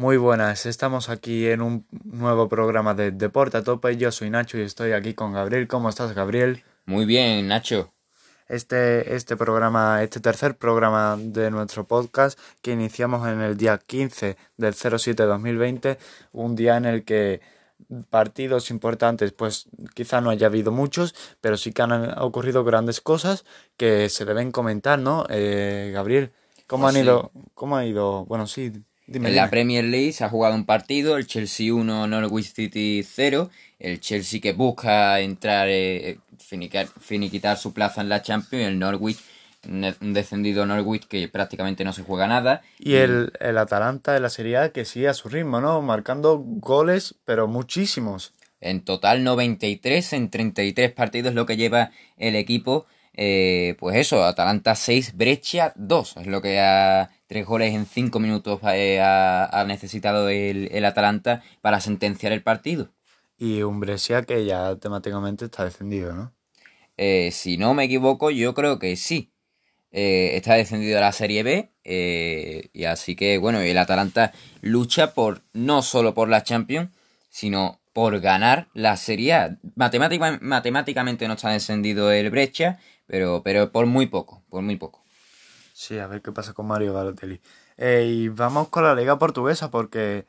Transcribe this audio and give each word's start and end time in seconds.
Muy 0.00 0.16
buenas, 0.16 0.64
estamos 0.64 1.10
aquí 1.10 1.46
en 1.46 1.60
un 1.60 1.86
nuevo 2.04 2.48
programa 2.48 2.94
de 2.94 3.10
Deporte 3.10 3.58
a 3.58 3.62
Tope. 3.62 3.98
Yo 3.98 4.10
soy 4.10 4.30
Nacho 4.30 4.56
y 4.56 4.62
estoy 4.62 4.92
aquí 4.92 5.12
con 5.12 5.34
Gabriel. 5.34 5.68
¿Cómo 5.68 5.90
estás, 5.90 6.14
Gabriel? 6.14 6.64
Muy 6.86 7.04
bien, 7.04 7.48
Nacho. 7.48 7.92
Este, 8.48 9.14
este 9.14 9.36
programa, 9.36 10.02
este 10.02 10.20
tercer 10.20 10.56
programa 10.56 11.18
de 11.20 11.50
nuestro 11.50 11.86
podcast 11.86 12.38
que 12.62 12.72
iniciamos 12.72 13.28
en 13.28 13.42
el 13.42 13.58
día 13.58 13.76
15 13.76 14.38
del 14.56 14.72
07-2020, 14.72 15.98
un 16.32 16.56
día 16.56 16.78
en 16.78 16.86
el 16.86 17.04
que 17.04 17.42
partidos 18.08 18.70
importantes, 18.70 19.32
pues 19.32 19.68
quizá 19.92 20.22
no 20.22 20.30
haya 20.30 20.46
habido 20.46 20.72
muchos, 20.72 21.14
pero 21.42 21.58
sí 21.58 21.74
que 21.74 21.82
han 21.82 22.18
ocurrido 22.18 22.64
grandes 22.64 23.02
cosas 23.02 23.44
que 23.76 24.08
se 24.08 24.24
deben 24.24 24.50
comentar, 24.50 24.98
¿no? 24.98 25.26
Eh, 25.28 25.90
Gabriel, 25.92 26.32
¿cómo 26.66 26.84
Pues 26.84 26.96
han 26.96 27.00
sí. 27.02 27.04
ido? 27.04 27.32
¿Cómo 27.52 27.76
ha 27.76 27.84
ido? 27.84 28.24
Bueno, 28.24 28.46
sí, 28.46 28.72
dime. 29.10 29.28
en 29.28 29.36
la. 29.36 29.50
Premier 29.50 29.84
League 29.84 30.12
se 30.12 30.24
ha 30.24 30.28
jugado 30.28 30.54
un 30.54 30.64
partido, 30.64 31.16
el 31.16 31.26
Chelsea 31.26 31.74
1, 31.74 32.06
Norwich 32.06 32.54
City 32.54 33.02
0. 33.02 33.50
El 33.78 34.00
Chelsea 34.00 34.40
que 34.40 34.52
busca 34.52 35.20
entrar, 35.20 35.68
eh, 35.68 36.18
finiquitar, 36.38 36.86
finiquitar 37.00 37.56
su 37.56 37.72
plaza 37.72 38.00
en 38.00 38.08
la 38.08 38.22
Champions. 38.22 38.66
El 38.66 38.78
Norwich, 38.78 39.18
un 39.68 40.12
descendido 40.12 40.66
Norwich 40.66 41.06
que 41.06 41.28
prácticamente 41.28 41.84
no 41.84 41.92
se 41.92 42.02
juega 42.02 42.26
nada. 42.26 42.62
Y 42.78 42.94
el, 42.94 43.32
el 43.40 43.58
Atalanta 43.58 44.12
de 44.12 44.20
la 44.20 44.30
Serie 44.30 44.56
A 44.56 44.72
que 44.72 44.84
sigue 44.84 45.08
a 45.08 45.14
su 45.14 45.28
ritmo, 45.28 45.60
¿no? 45.60 45.82
Marcando 45.82 46.38
goles, 46.38 47.14
pero 47.24 47.48
muchísimos. 47.48 48.32
En 48.60 48.82
total 48.82 49.24
93 49.24 50.12
en 50.12 50.30
33 50.30 50.92
partidos 50.92 51.34
lo 51.34 51.46
que 51.46 51.56
lleva 51.56 51.90
el 52.18 52.36
equipo. 52.36 52.86
Eh, 53.14 53.76
pues 53.78 53.96
eso, 53.96 54.24
Atalanta 54.24 54.74
6, 54.74 55.16
Brescia 55.16 55.72
2. 55.76 56.16
Es 56.18 56.26
lo 56.26 56.42
que 56.42 56.60
ha... 56.60 57.10
Tres 57.30 57.46
goles 57.46 57.72
en 57.76 57.86
5 57.86 58.18
minutos 58.18 58.58
eh, 58.64 58.98
ha, 59.00 59.44
ha 59.44 59.64
necesitado 59.64 60.28
el, 60.28 60.68
el 60.72 60.84
Atalanta 60.84 61.44
para 61.60 61.80
sentenciar 61.80 62.32
el 62.32 62.42
partido. 62.42 62.88
Y 63.38 63.62
un 63.62 63.78
Brescia 63.78 64.22
que 64.22 64.44
ya 64.44 64.74
temáticamente 64.74 65.44
está 65.44 65.64
descendido, 65.64 66.12
¿no? 66.12 66.32
Eh, 66.96 67.30
si 67.30 67.56
no 67.56 67.72
me 67.72 67.84
equivoco, 67.84 68.32
yo 68.32 68.52
creo 68.52 68.80
que 68.80 68.96
sí. 68.96 69.30
Eh, 69.92 70.32
está 70.34 70.54
descendido 70.54 70.98
a 70.98 71.02
la 71.02 71.12
Serie 71.12 71.44
B. 71.44 71.70
eh, 71.84 72.68
y 72.72 72.82
así 72.86 73.14
que, 73.14 73.38
bueno, 73.38 73.60
el 73.60 73.78
Atalanta 73.78 74.32
lucha 74.60 75.14
por 75.14 75.42
no 75.52 75.82
solo 75.82 76.14
por 76.14 76.28
la 76.28 76.42
Champions, 76.42 76.90
sino 77.28 77.80
por 77.92 78.18
ganar 78.18 78.66
la 78.74 78.96
Serie 78.96 79.34
A. 79.34 79.56
Matemática- 79.76 80.40
matemáticamente 80.42 81.28
no 81.28 81.34
está 81.34 81.50
descendido 81.50 82.10
el 82.10 82.28
Brescia, 82.30 82.80
pero, 83.06 83.42
pero 83.44 83.70
por 83.70 83.86
muy 83.86 84.06
poco, 84.06 84.42
por 84.50 84.62
muy 84.62 84.74
poco. 84.74 85.04
Sí, 85.80 85.98
a 85.98 86.06
ver 86.06 86.20
qué 86.20 86.30
pasa 86.30 86.52
con 86.52 86.66
Mario 86.66 86.92
Balotelli. 86.92 87.40
Y 87.78 88.28
vamos 88.28 88.68
con 88.68 88.84
la 88.84 88.94
Liga 88.94 89.18
Portuguesa 89.18 89.70
porque... 89.70 90.26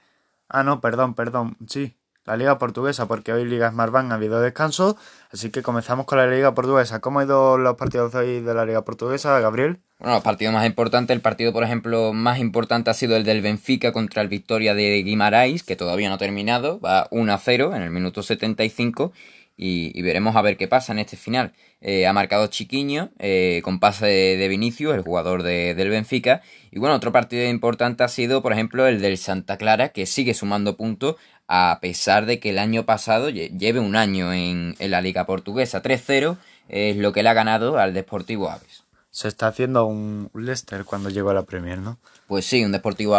Ah, 0.48 0.64
no, 0.64 0.80
perdón, 0.80 1.14
perdón. 1.14 1.58
Sí, 1.68 1.98
la 2.24 2.38
Liga 2.38 2.58
Portuguesa 2.58 3.06
porque 3.06 3.34
hoy 3.34 3.44
Liga 3.44 3.70
Smartbank 3.70 4.14
ha 4.14 4.16
habido 4.16 4.40
descanso. 4.40 4.96
Así 5.30 5.50
que 5.50 5.62
comenzamos 5.62 6.06
con 6.06 6.20
la 6.20 6.28
Liga 6.28 6.54
Portuguesa. 6.54 7.02
¿Cómo 7.02 7.20
han 7.20 7.26
ido 7.26 7.58
los 7.58 7.76
partidos 7.76 8.14
de 8.14 8.20
hoy 8.20 8.40
de 8.40 8.54
la 8.54 8.66
Liga 8.66 8.86
Portuguesa, 8.86 9.38
Gabriel? 9.42 9.82
Bueno, 10.00 10.14
los 10.14 10.24
partidos 10.24 10.54
más 10.54 10.66
importantes, 10.66 11.14
el 11.14 11.22
partido, 11.22 11.52
por 11.52 11.66
ejemplo, 11.66 12.14
más 12.14 12.40
importante 12.40 12.90
ha 12.90 12.94
sido 12.94 13.18
el 13.18 13.26
del 13.26 13.42
Benfica 13.42 13.92
contra 13.92 14.22
el 14.22 14.30
Victoria 14.30 14.74
de 14.74 15.04
Guimarães, 15.04 15.64
que 15.64 15.76
todavía 15.76 16.08
no 16.08 16.16
ha 16.16 16.18
terminado, 16.18 16.80
va 16.80 17.10
1 17.12 17.34
a 17.34 17.38
0 17.38 17.76
en 17.76 17.82
el 17.82 17.92
minuto 17.92 18.24
75 18.24 19.12
y, 19.62 19.98
y 19.98 20.02
veremos 20.02 20.36
a 20.36 20.42
ver 20.42 20.58
qué 20.58 20.68
pasa 20.68 20.92
en 20.92 21.00
este 21.00 21.16
final. 21.16 21.54
Eh, 21.82 22.08
ha 22.08 22.14
marcado 22.14 22.48
Chiquiño 22.48 23.12
eh, 23.20 23.62
con 23.64 23.80
pase 23.80 24.06
de, 24.08 24.38
de 24.38 24.48
Vinicius, 24.48 24.96
el 24.96 25.02
jugador 25.02 25.44
de- 25.44 25.76
del 25.76 25.90
Benfica. 25.90 26.42
Y 26.72 26.80
bueno, 26.80 26.96
otro 26.96 27.12
partido 27.12 27.48
importante 27.48 28.04
ha 28.04 28.08
sido, 28.08 28.42
por 28.42 28.54
ejemplo, 28.54 28.88
el 28.88 29.00
del 29.02 29.18
Santa 29.18 29.58
Clara, 29.58 29.90
que 29.90 30.06
sigue 30.08 30.34
sumando 30.34 30.76
puntos 30.78 31.16
a 31.48 31.78
pesar 31.82 32.26
de 32.26 32.40
que 32.40 32.50
el 32.50 32.58
año 32.60 32.86
pasado 32.86 33.30
lle- 33.30 33.56
lleve 33.58 33.80
un 33.80 33.96
año 33.96 34.34
en, 34.34 34.76
en 34.80 34.92
la 34.92 35.00
Liga 35.02 35.26
Portuguesa. 35.26 35.84
3-0 35.84 36.38
es 36.70 36.98
lo 36.98 37.12
que 37.14 37.22
le 37.24 37.30
ha 37.30 37.34
ganado 37.34 37.78
al 37.78 37.94
Deportivo 37.94 38.50
Aves. 38.50 38.84
Se 39.10 39.28
está 39.28 39.48
haciendo 39.48 39.86
un 39.86 40.32
Leicester 40.34 40.86
cuando 40.86 41.10
llegó 41.10 41.30
a 41.32 41.34
la 41.34 41.44
Premier, 41.44 41.78
¿no? 41.78 42.00
Pues 42.28 42.46
sí, 42.46 42.64
un 42.64 42.72
Deportivo 42.72 43.16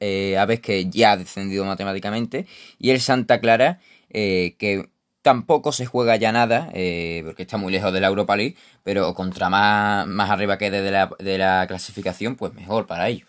eh, 0.00 0.36
Aves 0.38 0.60
que 0.60 0.90
ya 0.90 1.12
ha 1.12 1.16
descendido 1.16 1.64
matemáticamente. 1.64 2.46
Y 2.78 2.90
el 2.90 3.00
Santa 3.00 3.40
Clara, 3.40 3.78
eh, 4.10 4.56
que 4.58 4.88
tampoco 5.26 5.72
se 5.72 5.86
juega 5.86 6.14
ya 6.14 6.30
nada, 6.30 6.68
eh, 6.72 7.22
porque 7.24 7.42
está 7.42 7.56
muy 7.56 7.72
lejos 7.72 7.92
de 7.92 8.00
la 8.00 8.06
Europa 8.06 8.36
League, 8.36 8.54
pero 8.84 9.12
contra 9.12 9.50
más, 9.50 10.06
más 10.06 10.30
arriba 10.30 10.56
quede 10.56 10.82
de 10.82 10.92
la, 10.92 11.10
de 11.18 11.36
la 11.36 11.66
clasificación, 11.66 12.36
pues 12.36 12.54
mejor 12.54 12.86
para 12.86 13.08
ellos. 13.08 13.28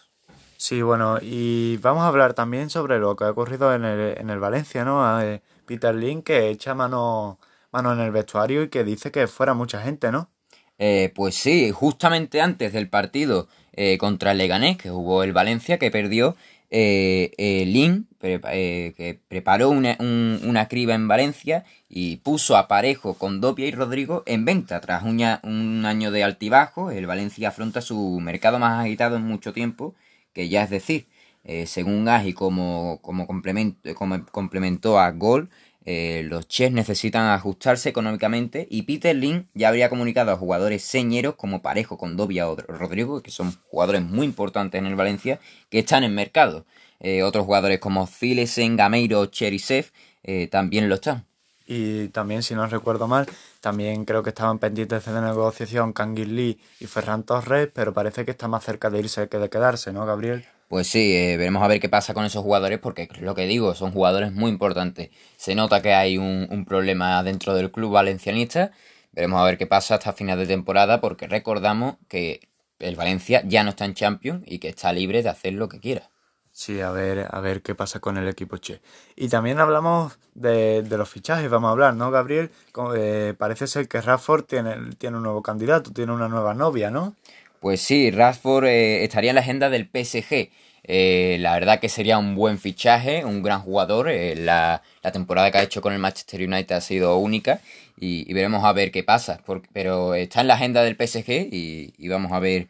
Sí, 0.57 0.83
bueno, 0.83 1.17
y 1.19 1.77
vamos 1.77 2.03
a 2.03 2.09
hablar 2.09 2.35
también 2.35 2.69
sobre 2.69 2.99
lo 2.99 3.15
que 3.15 3.23
ha 3.23 3.31
ocurrido 3.31 3.73
en 3.73 3.83
el, 3.83 4.15
en 4.15 4.29
el 4.29 4.37
Valencia, 4.37 4.85
¿no? 4.85 5.19
Eh, 5.19 5.41
Peter 5.65 5.95
Lin 5.95 6.21
que 6.21 6.49
echa 6.49 6.75
mano, 6.75 7.39
mano 7.71 7.93
en 7.93 7.99
el 8.01 8.11
vestuario 8.11 8.61
y 8.61 8.69
que 8.69 8.83
dice 8.83 9.11
que 9.11 9.25
fuera 9.25 9.55
mucha 9.55 9.81
gente, 9.81 10.11
¿no? 10.11 10.29
Eh, 10.77 11.11
pues 11.15 11.33
sí, 11.33 11.71
justamente 11.71 12.41
antes 12.41 12.73
del 12.73 12.89
partido 12.89 13.47
eh, 13.73 13.97
contra 13.97 14.33
el 14.33 14.37
Leganés, 14.37 14.77
que 14.77 14.91
jugó 14.91 15.23
el 15.23 15.33
Valencia, 15.33 15.79
que 15.79 15.89
perdió, 15.89 16.35
eh, 16.69 17.31
eh, 17.37 17.65
Lin, 17.65 18.07
eh, 18.21 18.93
que 18.97 19.19
preparó 19.27 19.69
una, 19.69 19.95
un- 19.99 20.39
una 20.45 20.67
criba 20.67 20.95
en 20.95 21.07
Valencia 21.07 21.65
y 21.89 22.17
puso 22.17 22.57
a 22.57 22.67
Parejo 22.67 23.13
con 23.15 23.39
Dopia 23.41 23.67
y 23.67 23.71
Rodrigo 23.71 24.23
en 24.25 24.45
venta. 24.45 24.81
Tras 24.81 25.03
un, 25.03 25.21
un 25.43 25.85
año 25.85 26.11
de 26.11 26.23
altibajo, 26.23 26.91
el 26.91 27.05
Valencia 27.07 27.49
afronta 27.49 27.81
su 27.81 28.19
mercado 28.19 28.59
más 28.59 28.83
agitado 28.85 29.15
en 29.17 29.23
mucho 29.23 29.53
tiempo, 29.53 29.95
que 30.33 30.49
ya 30.49 30.63
es 30.63 30.69
decir, 30.69 31.07
eh, 31.43 31.65
según 31.67 32.07
Agi 32.09 32.33
como, 32.33 32.99
como, 33.01 33.27
complemento, 33.27 33.93
como 33.95 34.25
complementó 34.27 34.99
a 34.99 35.11
Gol, 35.11 35.49
eh, 35.89 36.23
los 36.25 36.49
Chess 36.49 36.73
necesitan 36.73 37.29
ajustarse 37.29 37.87
económicamente 37.87 38.67
y 38.69 38.81
Peter 38.81 39.15
Lin 39.15 39.47
ya 39.53 39.69
habría 39.69 39.87
comunicado 39.87 40.33
a 40.33 40.35
jugadores 40.35 40.83
señeros 40.83 41.35
como 41.35 41.61
Parejo, 41.61 41.97
Condovia 41.97 42.49
o 42.49 42.57
Rodrigo, 42.57 43.23
que 43.23 43.31
son 43.31 43.53
jugadores 43.69 44.01
muy 44.01 44.25
importantes 44.25 44.77
en 44.79 44.85
el 44.85 44.97
Valencia, 44.97 45.39
que 45.69 45.79
están 45.79 46.03
en 46.03 46.13
mercado. 46.13 46.65
Eh, 46.99 47.23
otros 47.23 47.45
jugadores 47.45 47.79
como 47.79 48.05
Zilesen, 48.05 48.75
Gameiro 48.75 49.27
Cherisev 49.27 49.93
eh, 50.23 50.49
también 50.49 50.89
lo 50.89 50.95
están. 50.95 51.25
Y 51.65 52.09
también, 52.09 52.43
si 52.43 52.53
no 52.53 52.67
recuerdo 52.67 53.07
mal, 53.07 53.25
también 53.61 54.03
creo 54.03 54.23
que 54.23 54.31
estaban 54.31 54.59
pendientes 54.59 55.05
de 55.05 55.21
negociación 55.21 55.93
Kangin 55.93 56.35
Lee 56.35 56.59
y 56.81 56.87
Ferran 56.87 57.23
Torres, 57.23 57.69
pero 57.73 57.93
parece 57.93 58.25
que 58.25 58.31
está 58.31 58.49
más 58.49 58.65
cerca 58.65 58.89
de 58.89 58.99
irse 58.99 59.29
que 59.29 59.37
de 59.37 59.49
quedarse, 59.49 59.93
¿no, 59.93 60.05
Gabriel? 60.05 60.45
Pues 60.67 60.87
sí, 60.87 61.15
eh, 61.15 61.37
veremos 61.37 61.63
a 61.63 61.67
ver 61.67 61.79
qué 61.79 61.87
pasa 61.89 62.13
con 62.13 62.25
esos 62.25 62.43
jugadores 62.43 62.79
porque 62.79 63.07
lo 63.21 63.35
que 63.35 63.45
digo, 63.47 63.73
son 63.73 63.91
jugadores 63.91 64.33
muy 64.33 64.51
importantes. 64.51 65.09
Se 65.37 65.55
nota 65.55 65.81
que 65.81 65.93
hay 65.93 66.17
un, 66.17 66.47
un 66.49 66.65
problema 66.65 67.23
dentro 67.23 67.53
del 67.55 67.71
club 67.71 67.93
valencianista. 67.93 68.71
Veremos 69.13 69.39
a 69.39 69.45
ver 69.45 69.57
qué 69.57 69.65
pasa 69.67 69.95
hasta 69.95 70.13
final 70.13 70.37
de 70.39 70.45
temporada 70.47 70.99
porque 70.99 71.27
recordamos 71.27 71.95
que 72.09 72.49
el 72.79 72.95
Valencia 72.95 73.41
ya 73.45 73.63
no 73.63 73.71
está 73.71 73.85
en 73.85 73.93
Champions 73.93 74.43
y 74.45 74.59
que 74.59 74.69
está 74.69 74.91
libre 74.91 75.23
de 75.23 75.29
hacer 75.29 75.53
lo 75.53 75.69
que 75.69 75.79
quiera. 75.79 76.09
Sí, 76.51 76.81
a 76.81 76.89
ver, 76.89 77.27
a 77.29 77.39
ver 77.39 77.61
qué 77.61 77.75
pasa 77.75 77.99
con 77.99 78.17
el 78.17 78.27
equipo 78.27 78.57
Che. 78.57 78.81
Y 79.15 79.29
también 79.29 79.59
hablamos 79.59 80.17
de, 80.33 80.81
de 80.81 80.97
los 80.97 81.07
fichajes, 81.07 81.49
vamos 81.51 81.67
a 81.69 81.71
hablar, 81.71 81.93
¿no, 81.93 82.09
Gabriel? 82.09 82.49
Eh, 82.95 83.35
parece 83.37 83.67
ser 83.67 83.87
que 83.87 84.01
Rafford 84.01 84.45
tiene, 84.45 84.75
tiene 84.97 85.17
un 85.17 85.23
nuevo 85.23 85.43
candidato, 85.43 85.93
tiene 85.93 86.13
una 86.13 86.27
nueva 86.27 86.55
novia, 86.55 86.89
¿no? 86.89 87.15
Pues 87.59 87.81
sí, 87.81 88.11
Rashford 88.11 88.65
eh, 88.65 89.03
estaría 89.03 89.31
en 89.31 89.35
la 89.35 89.41
agenda 89.41 89.69
del 89.69 89.87
PSG. 89.87 90.49
Eh, 90.83 91.37
la 91.39 91.53
verdad 91.53 91.79
que 91.79 91.89
sería 91.89 92.17
un 92.17 92.35
buen 92.35 92.59
fichaje, 92.59 93.25
un 93.25 93.41
gran 93.41 93.61
jugador. 93.61 94.09
eh, 94.09 94.35
la, 94.35 94.83
la 95.01 95.11
temporada 95.11 95.51
que 95.51 95.57
ha 95.57 95.63
hecho 95.63 95.81
con 95.81 95.93
el 95.93 95.99
Manchester 95.99 96.47
United 96.47 96.75
ha 96.75 96.81
sido 96.81 97.17
única 97.17 97.59
y, 97.99 98.31
veremos 98.33 98.63
a 98.63 98.73
ver 98.73 98.91
qué 98.91 99.03
pasa. 99.03 99.41
pero 99.73 100.13
está 100.15 100.41
en 100.41 100.47
la 100.47 100.53
agenda 100.55 100.83
del 100.83 100.95
PSG 100.95 101.49
y, 101.51 102.07
vamos 102.07 102.31
a 102.31 102.39
ver 102.39 102.67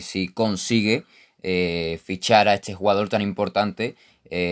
si 0.00 0.28
consigue 0.28 1.04
fichar 2.04 2.48
a 2.48 2.54
este 2.54 2.74
jugador 2.74 3.08
tan 3.08 3.22
importante 3.22 3.96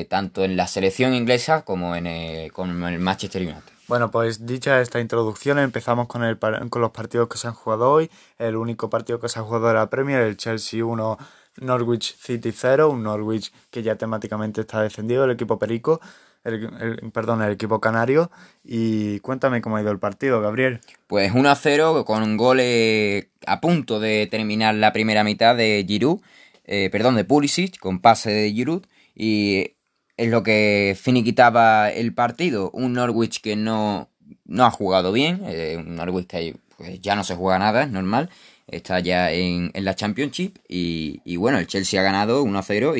tanto 0.08 0.44
en 0.44 0.56
la 0.56 0.66
selección 0.66 1.14
inglesa 1.14 1.62
como 1.64 1.94
en, 1.96 2.48
como 2.50 2.88
en 2.88 2.94
el 2.94 3.00
Manchester 3.00 3.42
United. 3.42 3.75
Bueno, 3.88 4.10
pues 4.10 4.44
dicha 4.46 4.80
esta 4.80 4.98
introducción, 4.98 5.60
empezamos 5.60 6.08
con, 6.08 6.24
el, 6.24 6.38
con 6.38 6.82
los 6.82 6.90
partidos 6.90 7.28
que 7.28 7.38
se 7.38 7.46
han 7.46 7.54
jugado 7.54 7.92
hoy. 7.92 8.10
El 8.36 8.56
único 8.56 8.90
partido 8.90 9.20
que 9.20 9.28
se 9.28 9.38
ha 9.38 9.42
jugado 9.42 9.68
de 9.68 9.74
la 9.74 9.88
Premier, 9.88 10.22
el 10.22 10.36
Chelsea 10.36 10.84
1, 10.84 11.18
Norwich 11.58 12.16
City 12.18 12.50
0, 12.50 12.90
un 12.90 13.04
Norwich 13.04 13.52
que 13.70 13.84
ya 13.84 13.94
temáticamente 13.94 14.62
está 14.62 14.82
descendido, 14.82 15.24
el 15.24 15.30
equipo 15.30 15.60
Perico, 15.60 16.00
el, 16.42 17.12
perdón, 17.12 17.42
el 17.42 17.52
equipo 17.52 17.80
Canario. 17.80 18.32
Y 18.64 19.20
cuéntame 19.20 19.62
cómo 19.62 19.76
ha 19.76 19.82
ido 19.82 19.92
el 19.92 20.00
partido, 20.00 20.40
Gabriel. 20.40 20.80
Pues 21.06 21.30
1 21.32 21.48
a 21.48 21.54
0 21.54 22.04
con 22.04 22.24
un 22.24 22.36
gol 22.36 22.58
eh, 22.60 23.28
a 23.46 23.60
punto 23.60 24.00
de 24.00 24.26
terminar 24.28 24.74
la 24.74 24.92
primera 24.92 25.22
mitad 25.22 25.54
de 25.54 25.84
Giroud, 25.86 26.20
eh, 26.64 26.88
perdón, 26.90 27.14
de 27.14 27.24
Pulisic, 27.24 27.78
con 27.78 28.00
pase 28.00 28.30
de 28.30 28.50
Giroud. 28.50 28.84
Y 29.14 29.75
es 30.16 30.28
lo 30.28 30.42
que 30.42 30.96
finiquitaba 31.00 31.90
el 31.90 32.14
partido. 32.14 32.70
Un 32.72 32.94
Norwich 32.94 33.40
que 33.40 33.56
no, 33.56 34.08
no 34.44 34.64
ha 34.64 34.70
jugado 34.70 35.12
bien, 35.12 35.42
eh, 35.46 35.76
un 35.78 35.96
Norwich 35.96 36.26
que 36.26 36.56
pues, 36.76 37.00
ya 37.00 37.14
no 37.14 37.24
se 37.24 37.34
juega 37.34 37.58
nada, 37.58 37.84
es 37.84 37.90
normal. 37.90 38.30
está 38.66 39.00
ya 39.00 39.30
en, 39.32 39.70
la 39.74 39.94
Championship 39.94 40.58
y, 40.68 41.36
bueno, 41.36 41.58
el 41.58 41.66
Chelsea 41.66 42.00
ha 42.00 42.04
ganado 42.04 42.44
1-0 42.44 42.94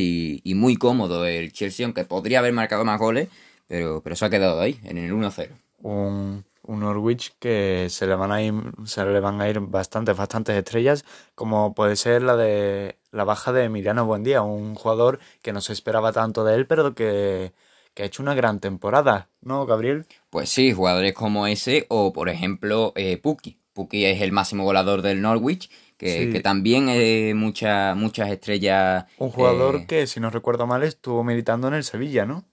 y, 0.45 0.55
muy 0.55 0.77
cómodo 0.77 1.27
el 1.27 1.53
Chelsea, 1.53 1.87
aunque 1.87 2.05
podría 2.05 2.41
haber 2.41 2.53
marcado 2.53 2.85
más 2.85 2.99
goles, 2.99 3.29
pero, 3.67 4.01
pero 4.03 4.17
se 4.17 4.25
ha 4.25 4.31
quedado 4.31 4.61
ahí, 4.61 4.79
en 4.85 4.99
el 4.99 5.13
1-0. 5.13 5.49
Un, 5.83 6.45
un 6.67 6.81
Norwich 6.81 7.35
que 7.39 7.89
se 7.91 8.07
le 8.07 8.15
van 8.15 8.33
a 8.33 8.43
ir, 8.43 8.55
se 8.85 9.05
le 9.05 9.21
van 9.21 9.41
a 9.41 9.49
ir 9.49 9.61
bastantes, 9.61 10.17
bastantes 10.17 10.57
estrellas, 10.57 11.05
como 11.35 11.75
puede 11.75 11.97
ser 11.97 12.23
la 12.23 12.37
de 12.37 12.99
la 13.11 13.25
baja 13.25 13.53
de 13.53 13.65
Emiliano 13.65 14.07
Buendía, 14.07 14.43
un 14.43 14.75
jugador 14.75 15.19
que 15.43 15.53
no 15.53 15.61
se 15.61 15.73
esperaba 15.73 16.13
tanto 16.13 16.45
de 16.45 16.55
él, 16.55 16.67
pero 16.67 16.95
que, 16.95 17.53
ha 17.99 18.05
hecho 18.05 18.23
una 18.23 18.35
gran 18.35 18.61
temporada, 18.61 19.31
¿no, 19.41 19.65
Gabriel? 19.65 20.07
Pues 20.29 20.51
sí, 20.51 20.73
jugadores 20.73 21.15
como 21.15 21.47
ese, 21.47 21.87
o 21.89 22.13
por 22.13 22.29
ejemplo, 22.29 22.93
eh, 22.95 23.17
Puki. 23.17 23.59
Puki 23.73 24.05
es 24.05 24.23
el 24.23 24.33
máximo 24.33 24.65
volador 24.65 25.03
del 25.03 25.23
Norwich, 25.23 25.71
que, 25.97 26.41
también 26.43 26.89
es 26.89 27.35
muchas 27.35 27.97
muchas 27.97 28.31
estrellas. 28.31 29.07
Un 29.19 29.31
jugador 29.31 29.77
eh, 29.77 29.87
que, 29.87 30.07
si 30.07 30.21
no 30.21 30.31
recuerdo 30.31 30.67
mal, 30.67 30.83
estuvo 30.83 31.25
militando 31.25 31.69
en 31.69 31.75
el 31.75 31.85
Sevilla, 31.85 32.27
¿no? 32.27 32.45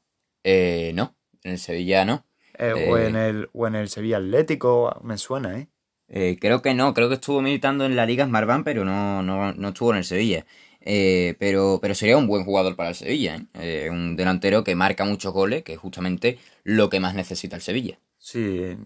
Eh, 0.43 0.91
no, 0.95 1.15
en 1.43 1.53
el 1.53 1.59
Sevilla 1.59 2.05
no. 2.05 2.25
Eh, 2.69 2.89
o, 2.89 2.97
en 2.97 3.15
el, 3.15 3.49
o 3.53 3.67
en 3.67 3.75
el 3.75 3.89
Sevilla 3.89 4.17
Atlético, 4.17 4.99
me 5.03 5.17
suena, 5.17 5.59
¿eh? 5.59 5.67
¿eh? 6.07 6.37
creo 6.39 6.61
que 6.61 6.73
no, 6.73 6.93
creo 6.93 7.09
que 7.09 7.15
estuvo 7.15 7.41
militando 7.41 7.85
en 7.85 7.95
la 7.95 8.05
Liga 8.05 8.25
Smartbank, 8.25 8.63
pero 8.63 8.85
no, 8.85 9.21
no, 9.21 9.53
no 9.53 9.67
estuvo 9.69 9.91
en 9.91 9.97
el 9.97 10.03
Sevilla. 10.03 10.45
Eh, 10.85 11.35
pero, 11.39 11.79
pero 11.81 11.95
sería 11.95 12.17
un 12.17 12.27
buen 12.27 12.43
jugador 12.43 12.75
para 12.75 12.89
el 12.89 12.95
Sevilla, 12.95 13.45
¿eh? 13.53 13.87
un 13.89 14.17
delantero 14.17 14.65
que 14.65 14.75
marca 14.75 15.05
muchos 15.05 15.31
goles, 15.31 15.63
que 15.63 15.73
es 15.73 15.79
justamente 15.79 16.39
lo 16.65 16.89
que 16.89 16.99
más 16.99 17.15
necesita 17.15 17.55
el 17.55 17.61
Sevilla. 17.61 17.99
Sí, 18.17 18.77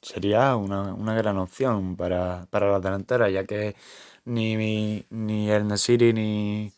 sería 0.00 0.54
una, 0.54 0.94
una 0.94 1.14
gran 1.14 1.38
opción 1.38 1.96
para, 1.96 2.46
para 2.50 2.70
la 2.70 2.78
delantera, 2.78 3.28
ya 3.28 3.44
que 3.44 3.74
ni, 4.24 5.04
ni 5.10 5.50
el 5.50 5.66
Nesiri 5.66 6.12
ni, 6.12 6.70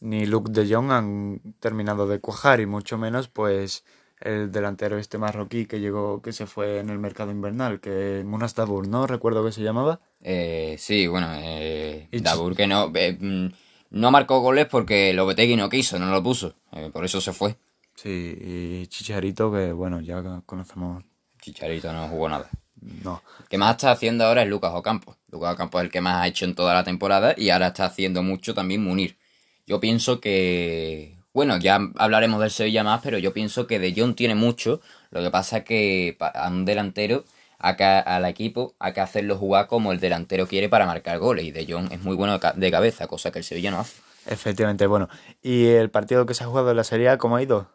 ni 0.00 0.24
Luke 0.24 0.50
de 0.52 0.74
Jong 0.74 0.90
han 0.90 1.40
terminado 1.60 2.06
de 2.06 2.18
cuajar, 2.18 2.60
y 2.60 2.66
mucho 2.66 2.96
menos 2.96 3.28
pues 3.28 3.84
el 4.22 4.52
delantero 4.52 4.98
este 4.98 5.18
marroquí 5.18 5.66
que 5.66 5.80
llegó, 5.80 6.22
que 6.22 6.32
se 6.32 6.46
fue 6.46 6.78
en 6.78 6.90
el 6.90 6.98
mercado 6.98 7.30
invernal, 7.30 7.80
que 7.80 8.22
Munas 8.24 8.54
Dabur, 8.54 8.86
¿no? 8.88 9.06
Recuerdo 9.06 9.44
que 9.44 9.52
se 9.52 9.62
llamaba. 9.62 10.00
Eh, 10.20 10.76
sí, 10.78 11.06
bueno, 11.06 11.28
eh, 11.34 12.08
Dabur 12.12 12.54
que 12.56 12.66
no, 12.66 12.90
eh, 12.94 13.16
mm, 13.18 13.48
no 13.90 14.10
marcó 14.10 14.40
goles 14.40 14.66
porque 14.66 15.12
Lopetegui 15.12 15.56
no 15.56 15.68
quiso, 15.68 15.98
no 15.98 16.10
lo 16.10 16.22
puso, 16.22 16.54
eh, 16.72 16.90
por 16.92 17.04
eso 17.04 17.20
se 17.20 17.32
fue. 17.32 17.56
Sí, 17.94 18.36
y 18.40 18.86
Chicharito 18.86 19.52
que, 19.52 19.72
bueno, 19.72 20.00
ya 20.00 20.22
conocemos. 20.46 21.04
Chicharito 21.40 21.92
no 21.92 22.08
jugó 22.08 22.28
nada. 22.28 22.48
No. 22.80 23.22
El 23.40 23.46
que 23.48 23.58
más 23.58 23.72
está 23.72 23.90
haciendo 23.90 24.24
ahora 24.24 24.42
es 24.42 24.48
Lucas 24.48 24.72
Ocampo. 24.74 25.16
Lucas 25.30 25.54
Ocampo 25.54 25.78
es 25.78 25.84
el 25.84 25.90
que 25.90 26.00
más 26.00 26.22
ha 26.22 26.26
hecho 26.26 26.44
en 26.44 26.54
toda 26.54 26.74
la 26.74 26.84
temporada 26.84 27.34
y 27.36 27.50
ahora 27.50 27.68
está 27.68 27.84
haciendo 27.84 28.22
mucho 28.22 28.54
también 28.54 28.82
Munir. 28.82 29.18
Yo 29.66 29.78
pienso 29.78 30.20
que 30.20 31.18
bueno, 31.32 31.58
ya 31.58 31.80
hablaremos 31.96 32.40
del 32.40 32.50
Sevilla 32.50 32.84
más, 32.84 33.00
pero 33.02 33.18
yo 33.18 33.32
pienso 33.32 33.66
que 33.66 33.78
De 33.78 33.94
Jong 33.96 34.14
tiene 34.14 34.34
mucho. 34.34 34.80
Lo 35.10 35.22
que 35.22 35.30
pasa 35.30 35.58
es 35.58 35.64
que 35.64 36.16
a 36.20 36.48
un 36.48 36.64
delantero, 36.64 37.24
acá 37.58 38.00
al 38.00 38.24
equipo, 38.26 38.74
hay 38.78 38.92
que 38.92 39.00
hacerlo 39.00 39.36
jugar 39.36 39.66
como 39.66 39.92
el 39.92 40.00
delantero 40.00 40.46
quiere 40.46 40.68
para 40.68 40.86
marcar 40.86 41.18
goles. 41.18 41.44
Y 41.44 41.50
De 41.50 41.66
Jong 41.66 41.92
es 41.92 42.00
muy 42.02 42.16
bueno 42.16 42.38
de 42.38 42.70
cabeza, 42.70 43.06
cosa 43.06 43.30
que 43.30 43.38
el 43.38 43.44
Sevilla 43.44 43.70
no 43.70 43.80
hace. 43.80 44.00
Efectivamente, 44.26 44.86
bueno. 44.86 45.08
¿Y 45.42 45.66
el 45.66 45.90
partido 45.90 46.26
que 46.26 46.34
se 46.34 46.44
ha 46.44 46.46
jugado 46.46 46.70
en 46.70 46.76
la 46.76 46.84
Serie 46.84 47.16
cómo 47.18 47.36
ha 47.36 47.42
ido? 47.42 47.68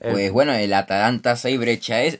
Pues 0.00 0.32
bueno, 0.32 0.52
el 0.54 0.72
Atalanta 0.72 1.36
6 1.36 1.58
Brecha 1.60 2.02
es, 2.02 2.18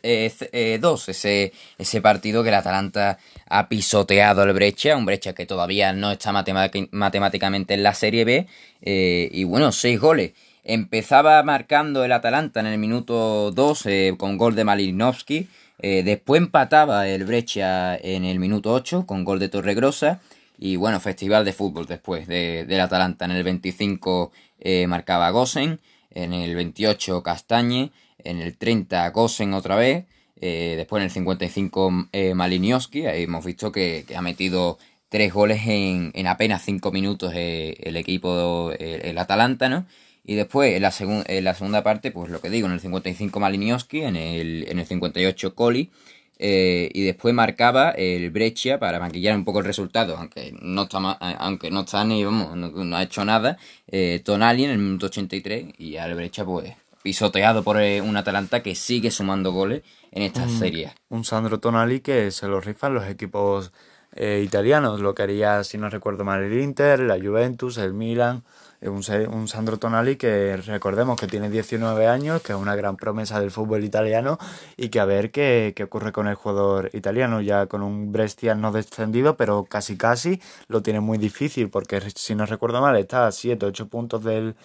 2, 0.80 1.08
ese, 1.08 1.52
ese 1.78 2.00
partido 2.00 2.42
que 2.42 2.50
el 2.50 2.54
Atalanta 2.54 3.18
ha 3.48 3.68
pisoteado 3.68 4.44
el 4.44 4.52
Brecha, 4.52 4.96
un 4.96 5.04
Brecha 5.04 5.32
que 5.32 5.46
todavía 5.46 5.92
no 5.92 6.12
está 6.12 6.32
matemáticamente 6.32 7.74
en 7.74 7.82
la 7.82 7.94
Serie 7.94 8.24
B, 8.24 8.46
eh, 8.82 9.28
y 9.32 9.44
bueno, 9.44 9.72
6 9.72 9.98
goles. 9.98 10.32
Empezaba 10.64 11.42
marcando 11.42 12.04
el 12.04 12.12
Atalanta 12.12 12.60
en 12.60 12.66
el 12.66 12.78
minuto 12.78 13.50
2 13.50 13.86
eh, 13.86 14.14
con 14.16 14.38
gol 14.38 14.54
de 14.54 14.62
Malinowski. 14.62 15.48
Eh, 15.80 16.04
después 16.04 16.40
empataba 16.40 17.08
el 17.08 17.24
Breccia 17.24 17.96
en 17.96 18.24
el 18.24 18.38
minuto 18.38 18.72
8 18.72 19.04
con 19.04 19.24
gol 19.24 19.40
de 19.40 19.48
Torregrosa. 19.48 20.20
Y 20.56 20.76
bueno, 20.76 21.00
festival 21.00 21.44
de 21.44 21.52
fútbol 21.52 21.86
después 21.86 22.28
de, 22.28 22.64
del 22.64 22.80
Atalanta. 22.80 23.24
En 23.24 23.32
el 23.32 23.42
25 23.42 24.30
eh, 24.60 24.86
marcaba 24.86 25.30
Gosen. 25.30 25.80
En 26.12 26.32
el 26.32 26.54
28 26.54 27.24
Castañe. 27.24 27.90
En 28.18 28.38
el 28.38 28.56
30 28.56 29.10
Gosen 29.10 29.54
otra 29.54 29.74
vez. 29.74 30.04
después 30.40 31.00
en 31.00 31.06
el 31.06 31.10
55 31.10 32.08
Malinowski. 32.36 33.06
Ahí 33.06 33.24
hemos 33.24 33.44
visto 33.44 33.72
que, 33.72 34.04
ha 34.14 34.22
metido 34.22 34.78
tres 35.08 35.32
goles 35.32 35.66
en, 35.66 36.12
en 36.14 36.28
apenas 36.28 36.62
5 36.62 36.92
minutos 36.92 37.32
el 37.34 37.96
equipo, 37.96 38.70
el 38.78 39.18
Atalanta, 39.18 39.68
¿no? 39.68 39.86
Y 40.24 40.36
después, 40.36 40.74
en 40.74 40.82
la, 40.82 40.92
en 41.26 41.44
la 41.44 41.54
segunda 41.54 41.82
parte, 41.82 42.10
pues 42.12 42.30
lo 42.30 42.40
que 42.40 42.50
digo, 42.50 42.66
en 42.66 42.74
el 42.74 42.80
55 42.80 43.40
Malinowski, 43.40 44.02
en 44.02 44.16
el, 44.16 44.68
en 44.68 44.78
el 44.78 44.86
58 44.86 45.54
Coli, 45.54 45.90
eh, 46.44 46.90
y 46.92 47.02
después 47.02 47.34
marcaba 47.34 47.90
el 47.90 48.30
Breccia 48.30 48.80
para 48.80 48.98
maquillar 48.98 49.36
un 49.36 49.44
poco 49.44 49.60
el 49.60 49.64
resultado, 49.64 50.16
aunque 50.16 50.52
no 50.60 50.82
está, 50.82 50.98
aunque 50.98 51.70
no 51.70 51.82
está 51.82 52.04
ni, 52.04 52.24
vamos, 52.24 52.56
no, 52.56 52.96
ha 52.96 53.02
hecho 53.02 53.24
nada, 53.24 53.58
eh, 53.86 54.20
Tonali 54.24 54.64
en 54.64 54.70
el 54.70 54.78
minuto 54.78 55.06
83, 55.06 55.74
y 55.78 55.98
al 55.98 56.14
Breccia, 56.14 56.44
pues, 56.44 56.72
pisoteado 57.02 57.62
por 57.62 57.80
eh, 57.80 58.00
un 58.00 58.16
Atalanta 58.16 58.60
que 58.60 58.74
sigue 58.74 59.10
sumando 59.10 59.52
goles 59.52 59.82
en 60.10 60.22
esta 60.22 60.48
serie. 60.48 60.92
Un 61.08 61.24
Sandro 61.24 61.60
Tonali 61.60 62.00
que 62.00 62.32
se 62.32 62.48
lo 62.48 62.60
rifan 62.60 62.94
los 62.94 63.08
equipos 63.08 63.72
italianos, 64.14 65.00
lo 65.00 65.14
que 65.14 65.22
haría, 65.22 65.64
si 65.64 65.78
no 65.78 65.88
recuerdo 65.88 66.22
mal, 66.22 66.42
el 66.42 66.60
Inter, 66.60 67.00
la 67.00 67.18
Juventus, 67.18 67.78
el 67.78 67.94
Milan 67.94 68.42
un, 68.88 69.02
un 69.32 69.48
Sandro 69.48 69.78
Tonali 69.78 70.16
que 70.16 70.56
recordemos 70.56 71.18
que 71.18 71.26
tiene 71.26 71.50
19 71.50 72.06
años, 72.06 72.42
que 72.42 72.52
es 72.52 72.58
una 72.58 72.74
gran 72.76 72.96
promesa 72.96 73.40
del 73.40 73.50
fútbol 73.50 73.84
italiano 73.84 74.38
y 74.76 74.88
que 74.88 75.00
a 75.00 75.04
ver 75.04 75.30
qué, 75.30 75.74
ocurre 75.84 76.12
con 76.12 76.28
el 76.28 76.34
jugador 76.34 76.90
italiano, 76.92 77.40
ya 77.40 77.66
con 77.66 77.82
un 77.82 78.12
Brescia 78.12 78.54
no 78.54 78.72
descendido, 78.72 79.36
pero 79.36 79.64
casi 79.64 79.96
casi 79.96 80.40
lo 80.68 80.82
tiene 80.82 81.00
muy 81.00 81.18
difícil 81.18 81.70
porque 81.70 82.00
si 82.14 82.34
no 82.34 82.46
recuerdo 82.46 82.80
mal 82.80 82.96
está 82.96 83.26
a 83.26 83.32
7, 83.32 83.66
8 83.66 83.88
puntos 83.88 84.24
del, 84.24 84.56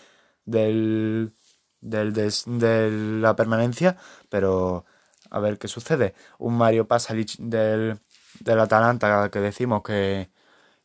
del, 0.45 1.33
del 1.81 2.13
de 2.13 2.91
la 3.21 3.35
permanencia, 3.35 3.97
pero 4.29 4.85
a 5.29 5.39
ver 5.39 5.57
qué 5.57 5.67
sucede. 5.67 6.13
Un 6.39 6.57
Mario 6.57 6.87
Pasalic 6.87 7.37
del, 7.39 7.99
del 8.39 8.59
Atalanta 8.59 9.29
que 9.29 9.39
decimos 9.39 9.83
que, 9.83 10.29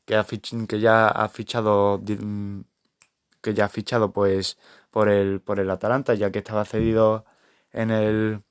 que, 0.05 0.23
que 0.69 0.81
ya 0.81 1.09
ha 1.09 1.29
fichado 1.29 1.99
que 3.43 3.55
ya 3.55 3.67
ha 3.67 3.69
fichado 3.69 4.13
pues 4.13 4.59
por 4.91 5.09
el, 5.09 5.41
por 5.41 5.61
el 5.61 5.71
Atalanta, 5.71 6.15
ya 6.15 6.31
que 6.33 6.39
estaba 6.41 6.65
cedido 6.65 7.25
en 7.73 7.91
el, 7.91 8.43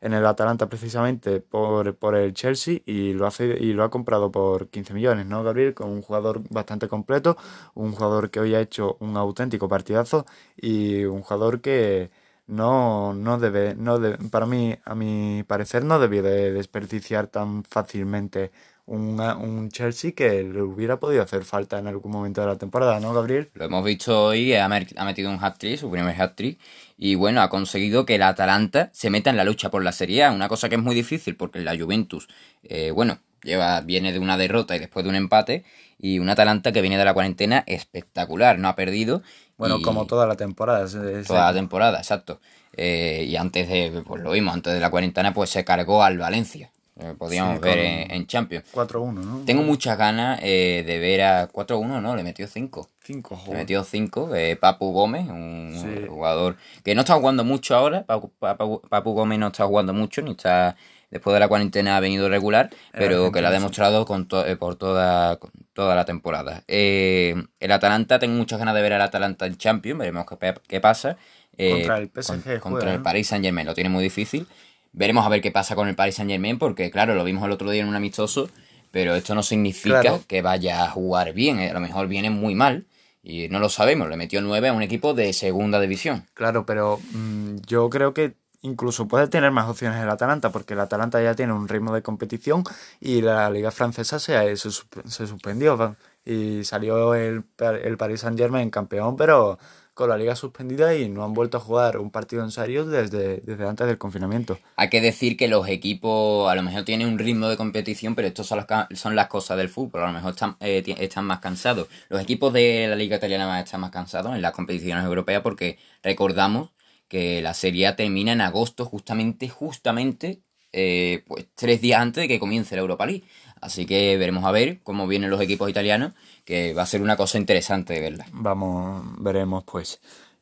en 0.00 0.14
el 0.14 0.26
Atalanta 0.26 0.68
precisamente 0.68 1.40
por, 1.40 1.96
por 1.96 2.14
el 2.16 2.34
Chelsea 2.34 2.80
y 2.86 3.12
lo, 3.14 3.26
hace, 3.26 3.46
y 3.60 3.72
lo 3.72 3.84
ha 3.84 3.90
comprado 3.90 4.30
por 4.30 4.68
15 4.68 4.94
millones, 4.94 5.26
¿no, 5.26 5.42
Gabriel? 5.42 5.74
Con 5.74 5.90
un 5.90 6.02
jugador 6.02 6.42
bastante 6.50 6.88
completo, 6.88 7.36
un 7.74 7.92
jugador 7.92 8.30
que 8.30 8.40
hoy 8.40 8.54
ha 8.54 8.60
hecho 8.60 8.96
un 9.00 9.16
auténtico 9.16 9.68
partidazo 9.68 10.26
y 10.56 11.04
un 11.04 11.22
jugador 11.22 11.60
que 11.60 12.10
no, 12.46 13.14
no 13.14 13.38
debe, 13.38 13.74
no 13.74 13.98
para 14.30 14.46
mí, 14.46 14.76
a 14.84 14.94
mi 14.94 15.44
parecer, 15.46 15.84
no 15.84 15.98
debió 15.98 16.22
de 16.22 16.52
desperdiciar 16.52 17.26
tan 17.28 17.64
fácilmente 17.64 18.50
un 18.88 19.68
Chelsea 19.70 20.12
que 20.12 20.42
le 20.42 20.62
hubiera 20.62 20.98
podido 20.98 21.22
hacer 21.22 21.44
falta 21.44 21.78
en 21.78 21.86
algún 21.86 22.10
momento 22.10 22.40
de 22.40 22.46
la 22.46 22.56
temporada, 22.56 22.98
¿no, 23.00 23.12
Gabriel? 23.12 23.50
Lo 23.54 23.66
hemos 23.66 23.84
visto 23.84 24.24
hoy, 24.24 24.54
ha 24.54 24.68
metido 24.68 25.30
un 25.30 25.38
hat-trick, 25.42 25.78
su 25.78 25.90
primer 25.90 26.20
hat-trick, 26.20 26.58
y 26.96 27.14
bueno, 27.14 27.42
ha 27.42 27.50
conseguido 27.50 28.06
que 28.06 28.14
el 28.14 28.22
Atalanta 28.22 28.90
se 28.92 29.10
meta 29.10 29.30
en 29.30 29.36
la 29.36 29.44
lucha 29.44 29.70
por 29.70 29.84
la 29.84 29.92
Serie 29.92 30.24
A, 30.24 30.32
una 30.32 30.48
cosa 30.48 30.68
que 30.68 30.76
es 30.76 30.82
muy 30.82 30.94
difícil 30.94 31.36
porque 31.36 31.60
la 31.60 31.76
Juventus, 31.76 32.28
eh, 32.62 32.90
bueno, 32.90 33.18
lleva 33.42 33.80
viene 33.82 34.12
de 34.12 34.18
una 34.18 34.36
derrota 34.36 34.74
y 34.74 34.78
después 34.78 35.04
de 35.04 35.10
un 35.10 35.16
empate, 35.16 35.64
y 35.98 36.18
un 36.18 36.28
Atalanta 36.30 36.72
que 36.72 36.80
viene 36.80 36.96
de 36.96 37.04
la 37.04 37.12
cuarentena 37.12 37.64
espectacular, 37.66 38.58
no 38.58 38.68
ha 38.68 38.74
perdido. 38.74 39.22
Bueno, 39.56 39.82
como 39.82 40.06
toda 40.06 40.26
la 40.26 40.36
temporada. 40.36 40.86
Toda 41.26 41.46
la 41.46 41.52
temporada, 41.52 41.98
exacto. 41.98 42.40
Eh, 42.72 43.26
y 43.28 43.36
antes 43.36 43.68
de, 43.68 44.02
pues 44.06 44.22
lo 44.22 44.30
vimos, 44.30 44.54
antes 44.54 44.72
de 44.72 44.80
la 44.80 44.90
cuarentena, 44.90 45.34
pues 45.34 45.50
se 45.50 45.64
cargó 45.64 46.02
al 46.04 46.16
Valencia. 46.16 46.70
Eh, 47.00 47.14
podíamos 47.16 47.60
ver 47.60 47.78
en, 48.10 48.26
Champions. 48.26 48.64
4-1, 48.72 49.12
¿no? 49.12 49.42
Tengo 49.44 49.62
muchas 49.62 49.96
ganas 49.96 50.40
eh, 50.42 50.82
de 50.84 50.98
ver 50.98 51.22
a 51.22 51.48
4-1, 51.48 52.02
¿no? 52.02 52.16
Le 52.16 52.24
metió 52.24 52.48
5. 52.48 52.88
5, 53.04 53.42
Le 53.48 53.54
metió 53.54 53.84
5. 53.84 54.34
Eh, 54.34 54.56
Papu 54.56 54.92
Gómez, 54.92 55.28
un 55.28 56.06
jugador 56.08 56.56
que 56.82 56.94
no 56.96 57.02
está 57.02 57.14
jugando 57.14 57.44
mucho 57.44 57.76
ahora. 57.76 58.04
Papu, 58.04 59.12
Gómez 59.12 59.38
no 59.38 59.48
está 59.48 59.64
jugando 59.66 59.94
mucho, 59.94 60.22
ni 60.22 60.32
está. 60.32 60.76
Después 61.10 61.32
de 61.32 61.40
la 61.40 61.48
cuarentena 61.48 61.96
ha 61.96 62.00
venido 62.00 62.28
regular, 62.28 62.68
pero 62.92 63.32
que 63.32 63.40
lo 63.40 63.48
ha 63.48 63.50
demostrado 63.50 64.04
con 64.04 64.26
por 64.26 64.76
toda, 64.76 65.38
toda 65.72 65.94
la 65.94 66.04
temporada. 66.04 66.64
el 66.66 67.72
Atalanta, 67.72 68.18
tengo 68.18 68.36
muchas 68.36 68.58
ganas 68.58 68.74
de 68.74 68.82
ver 68.82 68.92
al 68.92 69.00
Atalanta 69.00 69.46
en 69.46 69.56
Champions, 69.56 70.00
veremos 70.00 70.26
qué, 70.26 70.54
qué 70.66 70.80
pasa. 70.80 71.16
contra 71.56 71.96
el 71.96 72.10
PSG. 72.10 72.60
contra 72.60 72.92
el 72.92 73.00
Paris 73.00 73.28
Saint 73.28 73.42
Germain, 73.42 73.66
lo 73.66 73.72
tiene 73.72 73.88
muy 73.88 74.02
difícil. 74.02 74.46
Veremos 74.92 75.24
a 75.24 75.28
ver 75.28 75.40
qué 75.40 75.50
pasa 75.50 75.74
con 75.74 75.88
el 75.88 75.94
Paris 75.94 76.16
Saint 76.16 76.30
Germain, 76.30 76.58
porque 76.58 76.90
claro, 76.90 77.14
lo 77.14 77.24
vimos 77.24 77.44
el 77.44 77.52
otro 77.52 77.70
día 77.70 77.82
en 77.82 77.88
un 77.88 77.94
amistoso, 77.94 78.48
pero 78.90 79.14
esto 79.14 79.34
no 79.34 79.42
significa 79.42 80.20
que 80.26 80.42
vaya 80.42 80.84
a 80.84 80.90
jugar 80.90 81.32
bien, 81.32 81.60
a 81.60 81.72
lo 81.72 81.80
mejor 81.80 82.08
viene 82.08 82.30
muy 82.30 82.54
mal. 82.54 82.86
Y 83.22 83.48
no 83.48 83.58
lo 83.58 83.68
sabemos, 83.68 84.08
le 84.08 84.16
metió 84.16 84.40
9 84.40 84.68
a 84.68 84.72
un 84.72 84.82
equipo 84.82 85.12
de 85.12 85.32
segunda 85.32 85.80
división. 85.80 86.24
Claro, 86.34 86.64
pero 86.64 86.98
mm, 87.12 87.56
yo 87.66 87.90
creo 87.90 88.14
que 88.14 88.34
incluso 88.62 89.06
puede 89.06 89.28
tener 89.28 89.50
más 89.50 89.68
opciones 89.68 90.02
el 90.02 90.08
Atalanta, 90.08 90.50
porque 90.50 90.74
el 90.74 90.80
Atalanta 90.80 91.22
ya 91.22 91.34
tiene 91.34 91.52
un 91.52 91.68
ritmo 91.68 91.94
de 91.94 92.02
competición 92.02 92.64
y 93.00 93.20
la 93.20 93.50
liga 93.50 93.70
francesa 93.70 94.18
se, 94.18 94.56
se, 94.56 94.70
se 94.70 95.26
suspendió 95.26 95.96
y 96.28 96.64
salió 96.64 97.14
el, 97.14 97.44
el 97.82 97.96
Paris 97.96 98.20
Saint 98.20 98.38
Germain 98.38 98.70
campeón, 98.70 99.16
pero 99.16 99.58
con 99.98 100.10
la 100.10 100.16
liga 100.16 100.36
suspendida 100.36 100.94
y 100.94 101.08
no 101.08 101.24
han 101.24 101.34
vuelto 101.34 101.56
a 101.56 101.60
jugar 101.60 101.98
un 101.98 102.12
partido 102.12 102.44
en 102.44 102.52
serio 102.52 102.84
desde, 102.84 103.38
desde 103.38 103.66
antes 103.66 103.84
del 103.86 103.98
confinamiento. 103.98 104.56
Hay 104.76 104.90
que 104.90 105.00
decir 105.00 105.36
que 105.36 105.48
los 105.48 105.66
equipos 105.66 106.48
a 106.48 106.54
lo 106.54 106.62
mejor 106.62 106.84
tienen 106.84 107.08
un 107.08 107.18
ritmo 107.18 107.48
de 107.48 107.56
competición, 107.56 108.14
pero 108.14 108.28
estos 108.28 108.46
son 108.46 108.58
las, 108.58 108.86
son 108.96 109.16
las 109.16 109.26
cosas 109.26 109.56
del 109.58 109.68
fútbol, 109.68 110.02
a 110.02 110.06
lo 110.06 110.12
mejor 110.12 110.30
están, 110.34 110.56
eh, 110.60 110.84
están 110.98 111.24
más 111.24 111.40
cansados. 111.40 111.88
Los 112.10 112.22
equipos 112.22 112.52
de 112.52 112.86
la 112.88 112.94
liga 112.94 113.16
italiana 113.16 113.58
están 113.58 113.80
más 113.80 113.90
cansados 113.90 114.36
en 114.36 114.40
las 114.40 114.52
competiciones 114.52 115.04
europeas 115.04 115.42
porque 115.42 115.78
recordamos 116.00 116.70
que 117.08 117.42
la 117.42 117.54
serie 117.54 117.92
termina 117.94 118.32
en 118.32 118.42
agosto 118.42 118.84
justamente, 118.84 119.48
justamente 119.48 120.42
eh, 120.72 121.24
pues 121.26 121.46
tres 121.54 121.80
días 121.80 122.00
antes 122.00 122.22
de 122.22 122.28
que 122.28 122.38
comience 122.38 122.76
la 122.76 122.82
Europa 122.82 123.06
League. 123.06 123.24
Así 123.60 123.86
que 123.86 124.16
veremos 124.16 124.44
a 124.44 124.52
ver 124.52 124.78
cómo 124.82 125.06
vienen 125.06 125.30
los 125.30 125.40
equipos 125.40 125.68
italianos, 125.68 126.12
que 126.44 126.74
va 126.74 126.82
a 126.82 126.86
ser 126.86 127.02
una 127.02 127.16
cosa 127.16 127.38
interesante 127.38 127.94
de 127.94 128.00
verla. 128.00 128.26
Vamos, 128.32 129.02
veremos 129.18 129.64
pues. 129.64 130.00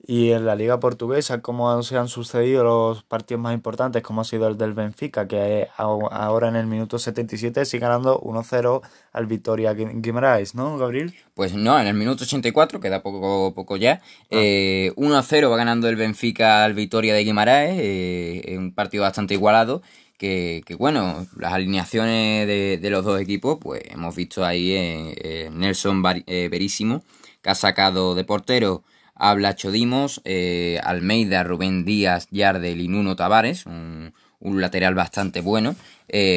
Y 0.08 0.30
en 0.30 0.46
la 0.46 0.54
liga 0.54 0.78
portuguesa, 0.78 1.42
¿cómo 1.42 1.82
se 1.82 1.96
han 1.96 2.06
sucedido 2.06 2.62
los 2.62 3.02
partidos 3.02 3.42
más 3.42 3.54
importantes? 3.54 4.04
Como 4.04 4.20
ha 4.20 4.24
sido 4.24 4.46
el 4.46 4.56
del 4.56 4.72
Benfica, 4.72 5.26
que 5.26 5.66
ahora 5.76 6.46
en 6.46 6.54
el 6.54 6.68
minuto 6.68 6.96
77 6.96 7.64
sigue 7.64 7.80
ganando 7.80 8.20
1-0 8.20 8.82
al 9.12 9.26
Victoria 9.26 9.74
Guimaraes, 9.74 10.54
¿no, 10.54 10.78
Gabriel? 10.78 11.12
Pues 11.34 11.54
no, 11.54 11.80
en 11.80 11.88
el 11.88 11.94
minuto 11.94 12.22
84, 12.22 12.78
queda 12.78 13.02
poco, 13.02 13.52
poco 13.52 13.76
ya, 13.76 14.00
1-0 14.30 14.30
ah. 14.30 15.36
eh, 15.38 15.46
va 15.46 15.56
ganando 15.56 15.88
el 15.88 15.96
Benfica 15.96 16.64
al 16.64 16.74
Victoria 16.74 17.12
de 17.12 17.24
Guimaraes, 17.24 17.76
eh, 17.76 18.54
un 18.56 18.72
partido 18.74 19.02
bastante 19.02 19.34
igualado 19.34 19.82
que, 20.18 20.62
bueno, 20.78 21.26
las 21.36 21.52
alineaciones 21.52 22.46
de, 22.46 22.90
los 22.90 23.04
dos 23.04 23.20
equipos, 23.20 23.58
pues 23.60 23.82
hemos 23.90 24.14
visto 24.14 24.44
ahí 24.44 24.72
eh, 24.72 25.50
Nelson 25.52 26.02
eh, 26.26 26.48
Verísimo, 26.50 27.02
que 27.42 27.50
ha 27.50 27.54
sacado 27.54 28.14
de 28.14 28.24
portero 28.24 28.82
a 29.14 29.34
Blacho 29.34 29.70
Dimos, 29.70 30.20
eh, 30.24 30.80
Almeida, 30.82 31.44
Rubén 31.44 31.84
Díaz, 31.84 32.28
Yardel 32.30 32.80
y 32.80 32.88
Nuno 32.88 33.16
Tavares, 33.16 33.66
un, 33.66 34.12
lateral 34.40 34.94
bastante 34.94 35.40
bueno, 35.40 35.74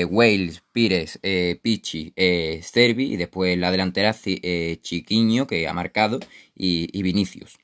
Wales, 0.10 0.64
Pires, 0.72 1.20
Pichi, 1.62 2.12
Sterbi 2.18 3.14
y 3.14 3.18
después 3.18 3.56
la 3.56 3.70
delantera 3.70 4.16
Chiquiño, 4.16 5.46
que 5.46 5.68
ha 5.68 5.74
marcado, 5.74 6.20
y 6.56 7.04
Vinicius. 7.04 7.60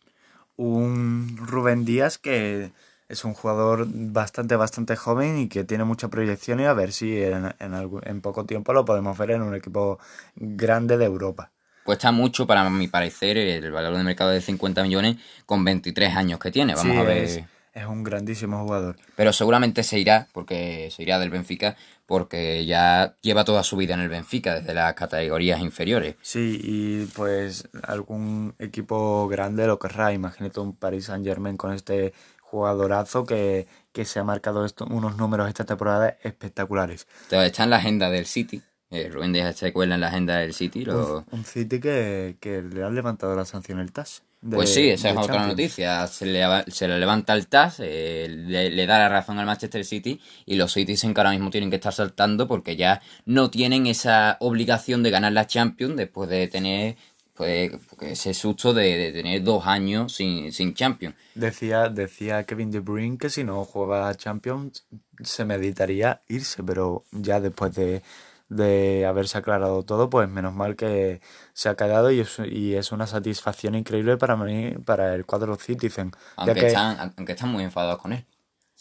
Un 0.57 1.35
Rubén 1.37 1.83
Díaz 1.83 2.17
que 2.17 2.71
es 3.07 3.23
un 3.23 3.33
jugador 3.33 3.87
bastante, 3.87 4.55
bastante 4.55 4.95
joven 4.95 5.37
y 5.37 5.47
que 5.47 5.63
tiene 5.63 5.83
mucha 5.83 6.07
proyección 6.07 6.59
y 6.59 6.65
a 6.65 6.73
ver 6.73 6.91
si 6.91 7.21
en, 7.21 7.53
en, 7.59 8.21
poco 8.21 8.45
tiempo 8.45 8.73
lo 8.73 8.85
podemos 8.85 9.17
ver 9.17 9.31
en 9.31 9.43
un 9.43 9.55
equipo 9.55 9.99
grande 10.35 10.97
de 10.97 11.05
Europa. 11.05 11.51
Cuesta 11.83 12.11
mucho, 12.11 12.47
para 12.47 12.67
mi 12.69 12.87
parecer, 12.87 13.37
el 13.37 13.71
valor 13.71 13.95
de 13.95 14.03
mercado 14.03 14.31
de 14.31 14.41
50 14.41 14.81
millones 14.81 15.17
con 15.45 15.63
23 15.63 16.15
años 16.15 16.39
que 16.39 16.49
tiene. 16.49 16.73
Vamos 16.73 16.97
a 16.97 17.03
ver. 17.03 17.17
Es, 17.17 17.43
es, 17.73 17.85
un 17.85 18.03
grandísimo 18.03 18.63
jugador. 18.63 18.95
Pero 19.15 19.31
seguramente 19.31 19.83
se 19.83 19.99
irá, 19.99 20.27
porque 20.33 20.89
se 20.89 21.03
irá 21.03 21.19
del 21.19 21.29
Benfica, 21.29 21.75
porque 22.07 22.65
ya 22.65 23.15
lleva 23.21 23.45
toda 23.45 23.61
su 23.61 23.77
vida 23.77 23.93
en 23.93 23.99
el 23.99 24.09
Benfica, 24.09 24.55
desde 24.55 24.73
las 24.73 24.95
categorías 24.95 25.59
inferiores. 25.59 26.15
Sí, 26.23 26.59
y 26.63 27.05
pues 27.15 27.69
algún 27.83 28.55
equipo 28.57 29.27
grande 29.27 29.67
lo 29.67 29.77
querrá. 29.77 30.11
Imagínate 30.11 30.59
un 30.59 30.75
Paris 30.75 31.05
Saint 31.05 31.23
Germain 31.23 31.55
con 31.55 31.71
este 31.71 32.13
jugadorazo 32.49 33.25
que, 33.25 33.67
que 33.91 34.05
se 34.05 34.19
ha 34.19 34.23
marcado 34.23 34.65
unos 34.89 35.17
números 35.17 35.47
esta 35.47 35.65
temporada 35.65 36.17
espectaculares. 36.23 37.07
está 37.29 37.63
en 37.63 37.69
la 37.69 37.77
agenda 37.77 38.09
del 38.09 38.25
City. 38.25 38.61
Eh, 38.91 39.09
Rubén 39.11 39.33
Díaz 39.33 39.55
se 39.55 39.73
cuela 39.73 39.95
en 39.95 40.01
la 40.01 40.07
agenda 40.07 40.37
del 40.37 40.53
City. 40.53 40.85
Un, 40.87 41.43
City 41.43 41.79
que, 41.79 42.63
le 42.71 42.83
han 42.83 42.95
levantado 42.95 43.35
la 43.35 43.45
sanción 43.45 43.79
el 43.79 43.91
TAS. 43.91 44.23
pues 44.47 44.73
sí, 44.73 44.89
esa 44.89 45.09
es 45.09 45.17
otra 45.17 45.47
noticia. 45.47 46.05
Se 46.07 46.25
le, 46.25 46.45
se 46.67 46.87
le 46.87 46.99
levanta 46.99 47.33
el 47.33 47.47
TAS, 47.47 47.77
eh, 47.79 48.27
le, 48.29 48.85
da 48.85 48.99
la 48.99 49.09
razón 49.09 49.39
al 49.39 49.45
Manchester 49.47 49.83
City 49.83 50.21
y 50.45 50.55
los 50.55 50.73
Citizens 50.73 51.13
que 51.13 51.19
ahora 51.19 51.31
mismo 51.31 51.49
tienen 51.49 51.69
que 51.69 51.77
estar 51.77 51.93
saltando 51.93 52.47
porque 52.47 52.75
ya 52.75 53.01
no 53.25 53.49
tienen 53.49 53.87
esa 53.87 54.37
obligación 54.39 55.01
de 55.03 55.09
ganar 55.09 55.33
la 55.33 55.47
Champions 55.47 55.97
después 55.97 56.29
de 56.29 56.47
tener 56.47 56.95
pues, 57.35 57.71
ese 58.01 58.33
susto 58.33 58.73
de, 58.73 59.11
tener 59.11 59.43
dos 59.43 59.65
años 59.67 60.13
sin, 60.13 60.51
sin 60.51 60.73
Champions. 60.73 61.15
Decía, 61.35 61.89
decía 61.89 62.43
Kevin 62.45 62.71
De 62.71 62.79
Bruyne 62.79 63.17
que 63.17 63.29
si 63.29 63.43
no 63.43 63.65
juega 63.65 64.15
Champions 64.15 64.85
se 65.21 65.45
meditaría 65.45 66.21
irse, 66.27 66.63
pero 66.63 67.03
ya 67.11 67.39
después 67.39 67.75
de, 67.75 68.03
de 68.49 69.05
haberse 69.05 69.37
aclarado 69.37 69.83
todo, 69.83 70.09
pues 70.09 70.29
menos 70.29 70.53
mal 70.53 70.75
que 70.75 71.21
se 71.53 71.69
ha 71.69 71.75
quedado 71.75 72.11
y 72.11 72.21
es, 72.21 72.39
y 72.39 72.75
es 72.75 72.91
una 72.91 73.07
satisfacción 73.07 73.75
increíble 73.75 74.17
para 74.17 74.35
mí, 74.35 74.71
para 74.85 75.13
el 75.15 75.25
cuadro 75.25 75.55
Citizen. 75.55 76.11
Aunque, 76.35 76.67
están, 76.67 77.13
aunque 77.17 77.33
están 77.33 77.49
muy 77.49 77.63
enfadados 77.63 78.01
con 78.01 78.13
él. 78.13 78.25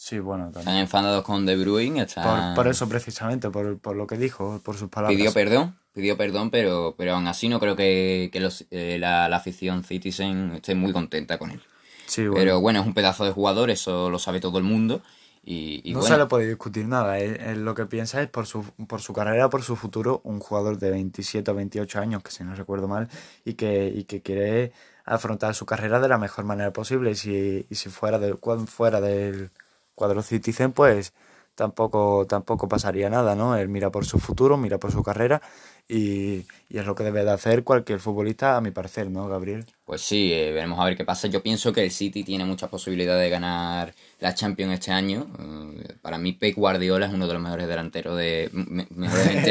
Sí, 0.04 0.18
bueno, 0.18 0.44
también. 0.44 0.60
Están 0.60 0.76
enfadados 0.76 1.24
con 1.24 1.46
De 1.46 1.56
Bruyne. 1.56 2.02
Están... 2.02 2.54
Por, 2.54 2.68
eso 2.68 2.86
precisamente, 2.86 3.48
por, 3.48 3.78
por, 3.78 3.96
lo 3.96 4.06
que 4.06 4.18
dijo, 4.18 4.60
por 4.62 4.76
sus 4.76 4.90
palabras. 4.90 5.16
Pidió 5.16 5.32
perdón, 5.32 5.78
pidió 5.94 6.18
perdón, 6.18 6.50
pero, 6.50 6.94
pero 6.98 7.14
aún 7.14 7.26
así 7.26 7.48
no 7.48 7.58
creo 7.58 7.74
que, 7.74 8.28
que 8.30 8.38
los, 8.38 8.66
eh, 8.70 8.98
la, 9.00 9.30
la, 9.30 9.36
afición 9.36 9.82
Citizen 9.82 10.56
esté 10.56 10.74
muy 10.74 10.92
contenta 10.92 11.38
con 11.38 11.52
él. 11.52 11.62
Sí, 12.04 12.20
bueno. 12.20 12.34
Pero 12.34 12.60
bueno, 12.60 12.80
es 12.82 12.86
un 12.86 12.92
pedazo 12.92 13.24
de 13.24 13.30
jugador, 13.30 13.70
eso 13.70 14.10
lo 14.10 14.18
sabe 14.18 14.40
todo 14.40 14.58
el 14.58 14.64
mundo. 14.64 15.00
Y, 15.42 15.90
no 15.94 16.02
se 16.02 16.18
le 16.18 16.26
puede 16.26 16.48
discutir 16.48 16.86
nada. 16.86 17.18
Él, 17.18 17.64
lo 17.64 17.74
que 17.74 17.86
piensa 17.86 18.20
es 18.20 18.28
por 18.28 18.46
su, 18.46 18.62
por 18.86 19.00
su 19.00 19.14
carrera, 19.14 19.48
por 19.48 19.62
su 19.62 19.74
futuro, 19.74 20.20
un 20.24 20.38
jugador 20.38 20.78
de 20.78 20.90
27 20.90 21.50
o 21.50 21.54
28 21.54 21.98
años, 21.98 22.22
que 22.22 22.30
si 22.30 22.44
no 22.44 22.54
recuerdo 22.54 22.88
mal, 22.88 23.08
y 23.42 23.54
que, 23.54 23.86
y 23.86 24.04
que 24.04 24.20
quiere 24.20 24.72
afrontar 25.06 25.54
su 25.54 25.64
carrera 25.64 25.98
de 25.98 26.08
la 26.08 26.18
mejor 26.18 26.44
manera 26.44 26.74
posible. 26.74 27.12
Y 27.12 27.14
si, 27.14 27.66
y 27.70 27.74
si 27.74 27.88
fuera, 27.88 28.18
de, 28.18 28.36
fuera 28.66 29.00
del 29.00 29.50
cuadro 29.94 30.22
Citizen, 30.22 30.72
pues 30.72 31.12
tampoco, 31.54 32.26
tampoco 32.28 32.68
pasaría 32.68 33.10
nada, 33.10 33.34
¿no? 33.34 33.56
Él 33.56 33.68
mira 33.68 33.90
por 33.90 34.04
su 34.04 34.18
futuro, 34.18 34.56
mira 34.56 34.78
por 34.78 34.92
su 34.92 35.02
carrera 35.02 35.40
y, 35.86 36.46
es 36.70 36.86
lo 36.86 36.94
que 36.94 37.04
debe 37.04 37.24
de 37.24 37.30
hacer 37.30 37.62
cualquier 37.62 38.00
futbolista, 38.00 38.56
a 38.56 38.60
mi 38.60 38.70
parecer, 38.70 39.10
¿no, 39.10 39.28
Gabriel? 39.28 39.64
Pues 39.84 40.00
sí, 40.00 40.32
eh, 40.32 40.50
veremos 40.50 40.80
a 40.80 40.84
ver 40.84 40.96
qué 40.96 41.04
pasa. 41.04 41.28
Yo 41.28 41.42
pienso 41.42 41.72
que 41.72 41.84
el 41.84 41.90
City 41.90 42.24
tiene 42.24 42.44
muchas 42.44 42.70
posibilidades 42.70 43.22
de 43.22 43.30
ganar 43.30 43.94
la 44.18 44.34
Champions 44.34 44.72
este 44.72 44.90
año. 44.90 45.28
Eh, 45.38 45.94
para 46.00 46.18
mí, 46.18 46.32
Pep 46.32 46.56
Guardiola 46.56 47.06
es 47.06 47.12
uno 47.12 47.26
de 47.28 47.34
los 47.34 47.42
mejores 47.42 47.68
delanteros 47.68 48.16
de... 48.16 48.50
mejores, 48.90 49.46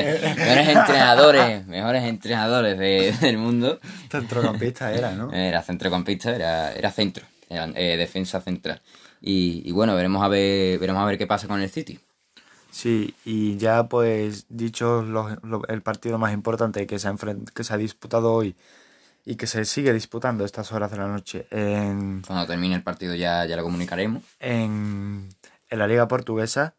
entrenadores, 0.68 1.68
mejores 1.68 2.04
entrenadores 2.04 3.22
del 3.22 3.38
mundo. 3.38 3.80
Centrocampista 4.10 4.92
era, 4.92 5.12
¿no? 5.12 5.32
Era 5.32 5.62
centrocampista, 5.62 6.36
era, 6.36 6.74
era 6.74 6.92
centro, 6.92 7.26
era, 7.48 7.70
eh, 7.76 7.96
defensa 7.96 8.42
central. 8.42 8.82
Y, 9.26 9.72
bueno, 9.72 9.96
veremos 9.96 10.22
a 10.22 10.28
ver, 10.28 10.78
veremos 10.80 11.02
a 11.02 11.06
ver 11.06 11.18
qué 11.18 11.26
pasa 11.26 11.48
con 11.48 11.62
el 11.62 11.70
City. 11.70 11.98
Sí, 12.72 13.16
y 13.24 13.56
ya 13.56 13.88
pues 13.88 14.48
dicho 14.50 15.06
el 15.70 15.82
partido 15.82 16.18
más 16.18 16.34
importante 16.34 16.86
que 16.86 17.00
se, 17.00 17.08
ha 17.08 17.16
que 17.56 17.64
se 17.64 17.74
ha 17.74 17.78
disputado 17.78 18.34
hoy 18.34 18.56
y 19.24 19.36
que 19.36 19.48
se 19.48 19.64
sigue 19.64 19.94
disputando 19.94 20.44
estas 20.44 20.74
horas 20.74 20.92
de 20.92 20.98
la 20.98 21.08
noche 21.08 21.48
en... 21.52 22.24
Cuando 22.28 22.46
termine 22.48 22.76
el 22.76 22.84
partido 22.84 23.16
ya, 23.16 23.46
ya 23.46 23.56
lo 23.56 23.64
comunicaremos. 23.64 24.24
En, 24.40 25.30
en 25.70 25.80
la 25.80 25.88
Liga 25.88 26.08
Portuguesa. 26.10 26.76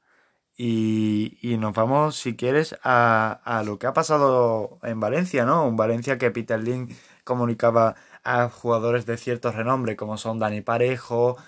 Y, 0.57 1.39
y, 1.41 1.57
nos 1.57 1.75
vamos, 1.75 2.17
si 2.17 2.37
quieres, 2.37 2.77
a, 2.85 3.41
a, 3.45 3.65
lo 3.65 3.79
que 3.79 3.87
ha 3.87 3.93
pasado 3.93 4.79
en 4.83 5.01
Valencia, 5.01 5.45
¿no? 5.45 5.67
En 5.67 5.77
Valencia 5.77 6.19
que 6.19 6.31
Peter 6.31 6.63
Link 6.63 6.93
comunicaba 7.25 7.97
a 8.23 8.49
jugadores 8.51 9.07
de 9.07 9.17
cierto 9.17 9.51
renombre 9.51 9.97
como 9.97 10.17
son 10.17 10.39
Dani 10.39 10.61
Parejo, 10.61 11.39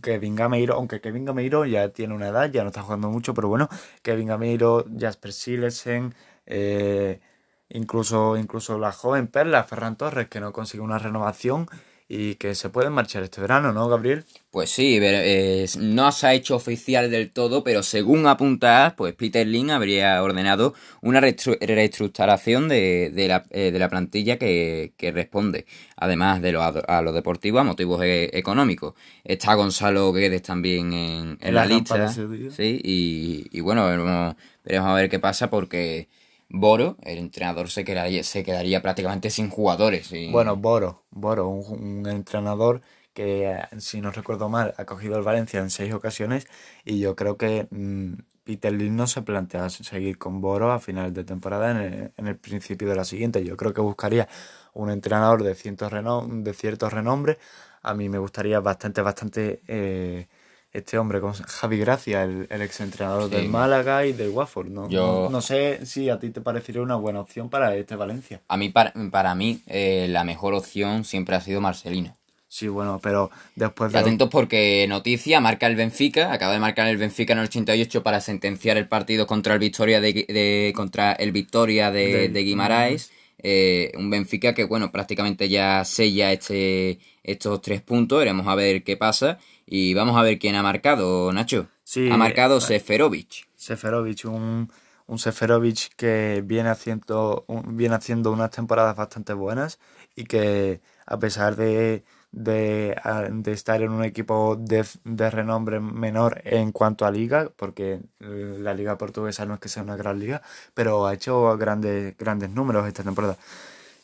Kevin 0.00 0.36
Gameiro, 0.36 0.74
aunque 0.74 1.00
Kevin 1.00 1.24
Gameiro 1.24 1.64
ya 1.66 1.88
tiene 1.90 2.14
una 2.14 2.28
edad, 2.28 2.50
ya 2.50 2.62
no 2.62 2.68
está 2.68 2.82
jugando 2.82 3.10
mucho, 3.10 3.34
pero 3.34 3.48
bueno, 3.48 3.68
Kevin 4.02 4.28
Gameiro, 4.28 4.84
Jasper 4.96 5.32
Silesen, 5.32 6.14
eh, 6.46 7.20
incluso, 7.68 8.36
incluso 8.36 8.78
la 8.78 8.92
joven 8.92 9.26
Perla, 9.28 9.64
Ferran 9.64 9.96
Torres, 9.96 10.28
que 10.28 10.40
no 10.40 10.52
consigue 10.52 10.82
una 10.82 10.98
renovación 10.98 11.68
y 12.14 12.34
que 12.34 12.54
se 12.54 12.68
pueden 12.68 12.92
marchar 12.92 13.22
este 13.22 13.40
verano, 13.40 13.72
¿no, 13.72 13.88
Gabriel? 13.88 14.26
Pues 14.50 14.68
sí, 14.68 14.98
eh, 15.00 15.66
no 15.78 16.12
se 16.12 16.26
ha 16.26 16.34
hecho 16.34 16.56
oficial 16.56 17.10
del 17.10 17.30
todo, 17.30 17.64
pero 17.64 17.82
según 17.82 18.26
apunta, 18.26 18.92
pues 18.98 19.14
Peter 19.14 19.46
Lin 19.46 19.70
habría 19.70 20.22
ordenado 20.22 20.74
una 21.00 21.20
reestructuración 21.22 22.68
de, 22.68 23.10
de, 23.14 23.28
la, 23.28 23.46
eh, 23.48 23.70
de 23.70 23.78
la, 23.78 23.88
plantilla 23.88 24.36
que, 24.36 24.92
que, 24.98 25.10
responde, 25.10 25.64
además 25.96 26.42
de 26.42 26.52
lo, 26.52 26.62
a, 26.62 27.00
lo 27.00 27.12
deportivo, 27.12 27.60
a 27.60 27.64
motivos 27.64 28.02
e, 28.02 28.28
económicos. 28.34 28.92
Está 29.24 29.54
Gonzalo 29.54 30.12
Guedes 30.12 30.42
también 30.42 30.92
en, 30.92 31.38
la, 31.54 31.64
lista. 31.64 32.08
Sí, 32.08 32.78
y, 32.84 33.46
y 33.50 33.60
bueno, 33.62 33.86
veremos, 33.86 34.36
veremos 34.62 34.90
a 34.90 34.94
ver 34.94 35.08
qué 35.08 35.18
pasa 35.18 35.48
porque 35.48 36.08
Boro, 36.54 36.96
el 37.02 37.18
entrenador 37.18 37.70
se 37.70 37.82
quedaría, 37.84 38.82
prácticamente 38.82 39.30
sin 39.30 39.48
jugadores. 39.48 40.12
Bueno, 40.30 40.56
Boro, 40.56 41.02
Boro, 41.10 41.48
un, 41.48 42.06
entrenador 42.06 42.82
que, 43.14 43.50
eh, 43.50 43.60
si 43.78 44.02
no 44.02 44.10
recuerdo 44.10 44.50
mal, 44.50 44.74
ha 44.76 44.84
cogido 44.84 45.16
el 45.16 45.22
Valencia 45.22 45.60
en 45.60 45.70
seis 45.70 45.94
ocasiones 45.94 46.46
y 46.84 47.00
yo 47.00 47.16
creo 47.16 47.38
que 47.38 47.68
mm, 47.70 48.14
Peter 48.44 48.72
Lim 48.72 48.96
no 48.96 49.06
se 49.06 49.22
plantea 49.22 49.70
seguir 49.70 50.18
con 50.18 50.42
Boro 50.42 50.72
a 50.72 50.78
final 50.78 51.14
de 51.14 51.24
temporada 51.24 51.70
en 51.70 52.26
el, 52.26 52.36
principio 52.36 52.86
de 52.88 52.96
la 52.96 53.04
siguiente. 53.04 53.42
Yo 53.44 53.56
creo 53.56 53.72
que 53.72 53.80
buscaría 53.80 54.28
un 54.74 54.90
entrenador 54.90 55.42
de, 55.42 55.54
cierto 55.54 55.88
renom- 55.88 56.42
de 56.42 56.52
cierto 56.52 56.90
renombre. 56.90 57.38
A 57.82 57.94
mí 57.94 58.08
me 58.10 58.18
gustaría 58.18 58.60
bastante, 58.60 59.00
bastante 59.00 59.62
eh, 59.68 60.28
este 60.72 60.96
hombre, 60.98 61.20
¿cómo 61.20 61.34
se- 61.34 61.44
Javi 61.44 61.78
Gracia, 61.78 62.22
el, 62.22 62.46
el 62.50 62.62
exentrenador 62.62 63.28
Sí. 63.28 63.36
del 63.36 63.48
Málaga 63.48 64.06
y 64.06 64.12
del 64.12 64.30
Watford. 64.30 64.68
¿no? 64.68 64.88
Yo- 64.88 65.24
No, 65.24 65.30
no 65.30 65.40
sé 65.40 65.84
si 65.86 66.08
a 66.08 66.18
ti 66.18 66.30
te 66.30 66.40
parecería 66.40 66.80
una 66.82 66.96
buena 66.96 67.20
opción 67.20 67.48
para 67.50 67.76
este 67.76 67.94
Valencia. 67.96 68.40
A 68.48 68.56
mí, 68.56 68.70
para, 68.70 68.92
para 69.10 69.34
mí, 69.34 69.60
eh, 69.66 70.06
la 70.10 70.24
mejor 70.24 70.54
opción 70.54 71.04
siempre 71.04 71.36
ha 71.36 71.40
sido 71.40 71.60
Marcelino. 71.60 72.16
Sí, 72.48 72.68
bueno, 72.68 73.00
pero 73.02 73.30
después 73.56 73.92
de... 73.92 73.98
atentos 73.98 74.28
porque 74.28 74.84
noticia, 74.86 75.40
marca 75.40 75.66
el 75.66 75.74
Benfica, 75.74 76.32
acaba 76.34 76.52
de 76.52 76.58
marcar 76.58 76.86
el 76.86 76.98
Benfica 76.98 77.32
en 77.32 77.38
el 77.38 77.46
88 77.46 78.02
para 78.02 78.20
sentenciar 78.20 78.76
el 78.76 78.88
partido 78.88 79.26
contra 79.26 79.54
el 79.54 79.58
Victoria 79.60 80.02
de, 80.02 80.12
de- 80.12 80.72
contra 80.76 81.12
el 81.12 81.32
Victoria 81.32 81.90
de, 81.90 82.06
De- 82.12 82.28
de 82.28 82.40
Guimaraes. 82.44 83.10
Eh, 83.44 83.90
un 83.96 84.08
Benfica 84.10 84.54
que 84.54 84.64
bueno, 84.64 84.92
prácticamente 84.92 85.48
ya 85.48 85.84
sella 85.86 86.30
este, 86.30 86.98
estos 87.24 87.60
tres 87.62 87.80
puntos, 87.80 88.18
veremos 88.18 88.46
a 88.46 88.54
ver 88.54 88.84
qué 88.84 88.96
pasa. 88.98 89.38
Y 89.66 89.94
vamos 89.94 90.16
a 90.16 90.22
ver 90.22 90.38
quién 90.38 90.54
ha 90.56 90.62
marcado, 90.62 91.32
Nacho. 91.32 91.68
Sí, 91.84 92.08
ha 92.10 92.16
marcado 92.16 92.58
eh, 92.58 92.60
Seferovic. 92.60 93.48
Seferovic, 93.56 94.24
un, 94.24 94.70
un 95.06 95.18
Seferovic 95.18 95.94
que 95.96 96.42
viene 96.44 96.68
haciendo, 96.68 97.44
un- 97.48 97.76
viene 97.76 97.94
haciendo 97.94 98.32
unas 98.32 98.50
temporadas 98.50 98.96
bastante 98.96 99.32
buenas 99.32 99.78
y 100.16 100.24
que 100.24 100.80
a 101.06 101.18
pesar 101.18 101.56
de, 101.56 102.04
de, 102.32 102.96
de 103.30 103.52
estar 103.52 103.82
en 103.82 103.90
un 103.92 104.04
equipo 104.04 104.56
de, 104.56 104.84
de 105.04 105.30
renombre 105.30 105.80
menor 105.80 106.40
en 106.44 106.72
cuanto 106.72 107.04
a 107.06 107.10
liga, 107.10 107.50
porque 107.56 108.00
la 108.18 108.74
liga 108.74 108.98
portuguesa 108.98 109.44
no 109.46 109.54
es 109.54 109.60
que 109.60 109.68
sea 109.68 109.82
una 109.82 109.96
gran 109.96 110.18
liga, 110.18 110.42
pero 110.74 111.06
ha 111.06 111.14
hecho 111.14 111.56
grandes, 111.56 112.16
grandes 112.16 112.50
números 112.50 112.86
esta 112.86 113.02
temporada. 113.02 113.36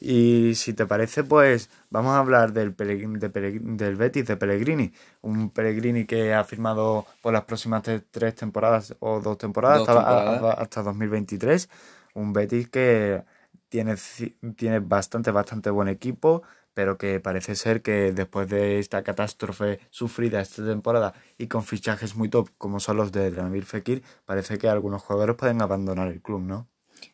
Y 0.01 0.55
si 0.55 0.75
te 0.75 0.87
parece, 0.87 1.25
pues 1.25 1.71
vamos 1.91 2.13
a 2.13 2.19
hablar 2.19 2.53
del, 2.53 2.75
de 2.77 3.29
del 3.61 3.97
Betis 3.97 4.27
de 4.27 4.37
Pellegrini. 4.37 4.93
Un 5.23 5.51
Pellegrini 5.51 6.05
que 6.07 6.35
ha 6.35 6.45
firmado 6.45 7.05
por 7.21 7.33
las 7.33 7.45
próximas 7.45 7.83
tres 8.11 8.35
temporadas 8.35 8.95
o 9.01 9.21
dos 9.21 9.39
temporadas, 9.39 9.81
Dos 9.81 9.89
hasta, 9.89 10.07
temporadas. 10.09 10.43
hasta- 10.43 10.63
hasta 10.63 10.83
2023. 10.83 11.69
Un 12.15 12.33
Betis 12.33 12.69
que 12.69 13.25
tiene, 13.69 13.97
tiene 14.57 14.79
bastante, 14.81 15.31
bastante 15.31 15.71
buen 15.71 15.89
equipo, 15.89 16.43
pero 16.75 16.97
que 16.97 17.19
parece 17.21 17.55
ser 17.57 17.83
que 17.83 18.13
después 18.13 18.49
de 18.49 18.79
esta 18.79 19.03
catástrofe 19.03 19.81
sufrida 19.91 20.41
esta 20.41 20.65
temporada 20.65 21.13
y 21.39 21.49
con 21.49 21.65
fichajes 21.65 22.15
muy 22.15 22.29
top 22.29 22.51
como 22.57 22.79
son 22.81 22.97
los 22.99 23.11
de 23.13 23.31
Dramir 23.33 23.65
Fekir, 23.65 24.03
parece 24.25 24.59
que 24.59 24.69
algunos 24.69 25.03
jugadores 25.03 25.37
pueden 25.37 25.61
abandonar 25.61 26.09
el 26.09 26.23
club, 26.23 26.41
¿no? 26.43 26.69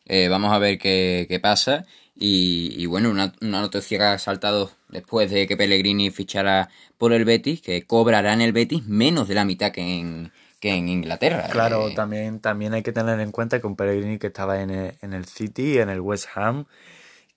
Eh, 0.05 0.27
vamos 0.29 0.51
a 0.53 0.59
ver 0.59 0.77
qué, 0.79 1.25
qué 1.29 1.39
pasa. 1.39 1.85
Y, 2.15 2.73
y 2.77 2.85
bueno, 2.85 3.09
una, 3.09 3.33
una 3.41 3.61
noticia 3.61 3.97
que 3.97 4.03
ha 4.03 4.17
saltado 4.19 4.71
después 4.89 5.29
de 5.31 5.47
que 5.47 5.57
Pellegrini 5.57 6.11
fichara 6.11 6.69
por 6.97 7.13
el 7.13 7.25
Betis, 7.25 7.61
que 7.61 7.85
cobrará 7.85 8.33
en 8.33 8.41
el 8.41 8.53
Betis 8.53 8.85
menos 8.85 9.27
de 9.27 9.35
la 9.35 9.45
mitad 9.45 9.71
que 9.71 9.81
en, 9.99 10.31
que 10.59 10.73
en 10.75 10.87
Inglaterra. 10.89 11.47
Claro, 11.49 11.91
Eh, 11.91 11.95
también, 11.95 12.39
también 12.39 12.73
hay 12.73 12.83
que 12.83 12.91
tener 12.91 13.19
en 13.19 13.31
cuenta 13.31 13.59
que 13.61 13.67
un 13.67 13.75
Pellegrini 13.75 14.17
que 14.17 14.27
estaba 14.27 14.61
en 14.61 14.69
el, 14.71 14.97
en 15.01 15.13
el 15.13 15.25
City, 15.25 15.77
en 15.77 15.89
el 15.89 16.01
West 16.01 16.27
Ham, 16.35 16.65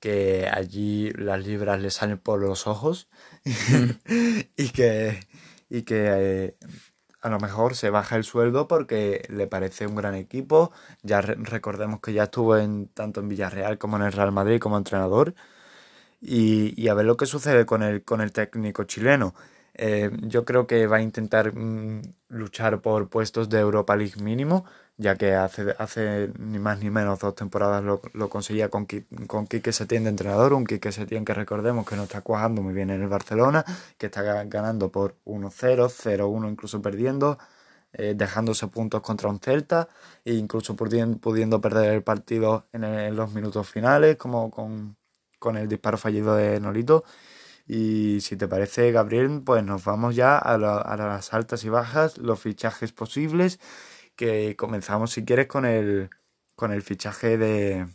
que 0.00 0.48
allí 0.52 1.10
las 1.12 1.46
libras 1.46 1.80
le 1.80 1.90
salen 1.90 2.18
por 2.18 2.40
los 2.40 2.66
ojos 2.66 3.08
y 4.56 4.68
que, 4.70 5.20
y 5.70 5.82
que 5.82 5.96
eh, 6.08 6.56
a 7.20 7.28
lo 7.30 7.38
mejor 7.40 7.74
se 7.76 7.90
baja 7.90 8.16
el 8.16 8.24
sueldo 8.24 8.68
porque 8.68 9.24
le 9.30 9.46
parece 9.46 9.86
un 9.86 9.96
gran 9.96 10.14
equipo. 10.14 10.72
Ya 11.02 11.20
re- 11.20 11.36
recordemos 11.38 12.00
que 12.00 12.12
ya 12.12 12.24
estuvo 12.24 12.56
en, 12.56 12.88
tanto 12.88 13.20
en 13.20 13.28
Villarreal 13.28 13.78
como 13.78 13.96
en 13.96 14.02
el 14.04 14.12
Real 14.12 14.32
Madrid 14.32 14.60
como 14.60 14.78
entrenador 14.78 15.34
y, 16.20 16.80
y 16.80 16.88
a 16.88 16.94
ver 16.94 17.06
lo 17.06 17.16
que 17.16 17.26
sucede 17.26 17.66
con 17.66 17.82
el, 17.82 18.04
con 18.04 18.20
el 18.20 18.32
técnico 18.32 18.84
chileno. 18.84 19.34
Eh, 19.80 20.10
yo 20.22 20.44
creo 20.44 20.66
que 20.66 20.86
va 20.88 20.96
a 20.96 21.02
intentar 21.02 21.54
mm, 21.54 22.02
luchar 22.30 22.80
por 22.80 23.08
puestos 23.08 23.48
de 23.48 23.60
Europa 23.60 23.94
League 23.96 24.20
mínimo, 24.20 24.64
ya 24.96 25.14
que 25.16 25.34
hace, 25.34 25.74
hace 25.78 26.30
ni 26.38 26.58
más 26.58 26.80
ni 26.80 26.90
menos 26.90 27.20
dos 27.20 27.34
temporadas 27.36 27.84
lo, 27.84 28.00
lo 28.12 28.28
conseguía 28.28 28.70
con, 28.70 28.86
con 29.28 29.46
Quique 29.46 29.72
Setién 29.72 30.02
de 30.04 30.10
entrenador, 30.10 30.52
un 30.52 30.64
Quique 30.66 30.90
Setién 30.90 31.24
que 31.24 31.32
recordemos 31.34 31.86
que 31.86 31.94
no 31.96 32.04
está 32.04 32.22
cuajando 32.22 32.60
muy 32.62 32.74
bien 32.74 32.90
en 32.90 33.02
el 33.02 33.08
Barcelona, 33.08 33.64
que 33.98 34.06
está 34.06 34.22
ga- 34.24 34.48
ganando 34.48 34.90
por 34.90 35.14
1-0, 35.24 35.88
0-1 35.88 36.48
incluso 36.50 36.82
perdiendo, 36.82 37.38
eh, 37.92 38.14
dejándose 38.16 38.66
puntos 38.68 39.00
contra 39.02 39.28
un 39.30 39.38
Celta 39.40 39.88
e 40.24 40.34
incluso 40.34 40.74
pudien- 40.76 41.18
pudiendo 41.20 41.60
perder 41.60 41.92
el 41.94 42.02
partido 42.02 42.66
en, 42.72 42.82
el- 42.84 42.98
en 43.08 43.16
los 43.16 43.32
minutos 43.32 43.68
finales, 43.68 44.16
como 44.16 44.50
con, 44.50 44.96
con 45.38 45.56
el 45.56 45.68
disparo 45.68 45.96
fallido 45.98 46.34
de 46.36 46.58
Nolito. 46.60 47.04
Y 47.68 48.20
si 48.22 48.36
te 48.38 48.48
parece, 48.48 48.92
Gabriel, 48.92 49.42
pues 49.44 49.64
nos 49.64 49.84
vamos 49.84 50.16
ya 50.16 50.38
a, 50.38 50.58
la- 50.58 50.78
a 50.80 50.96
las 50.96 51.34
altas 51.34 51.64
y 51.64 51.70
bajas, 51.70 52.18
los 52.18 52.40
fichajes 52.40 52.92
posibles, 52.92 53.60
que 54.16 54.56
comenzamos 54.56 55.12
si 55.12 55.24
quieres 55.24 55.48
con 55.48 55.64
el, 55.66 56.10
con 56.56 56.72
el 56.72 56.82
fichaje 56.82 57.38
de, 57.38 57.86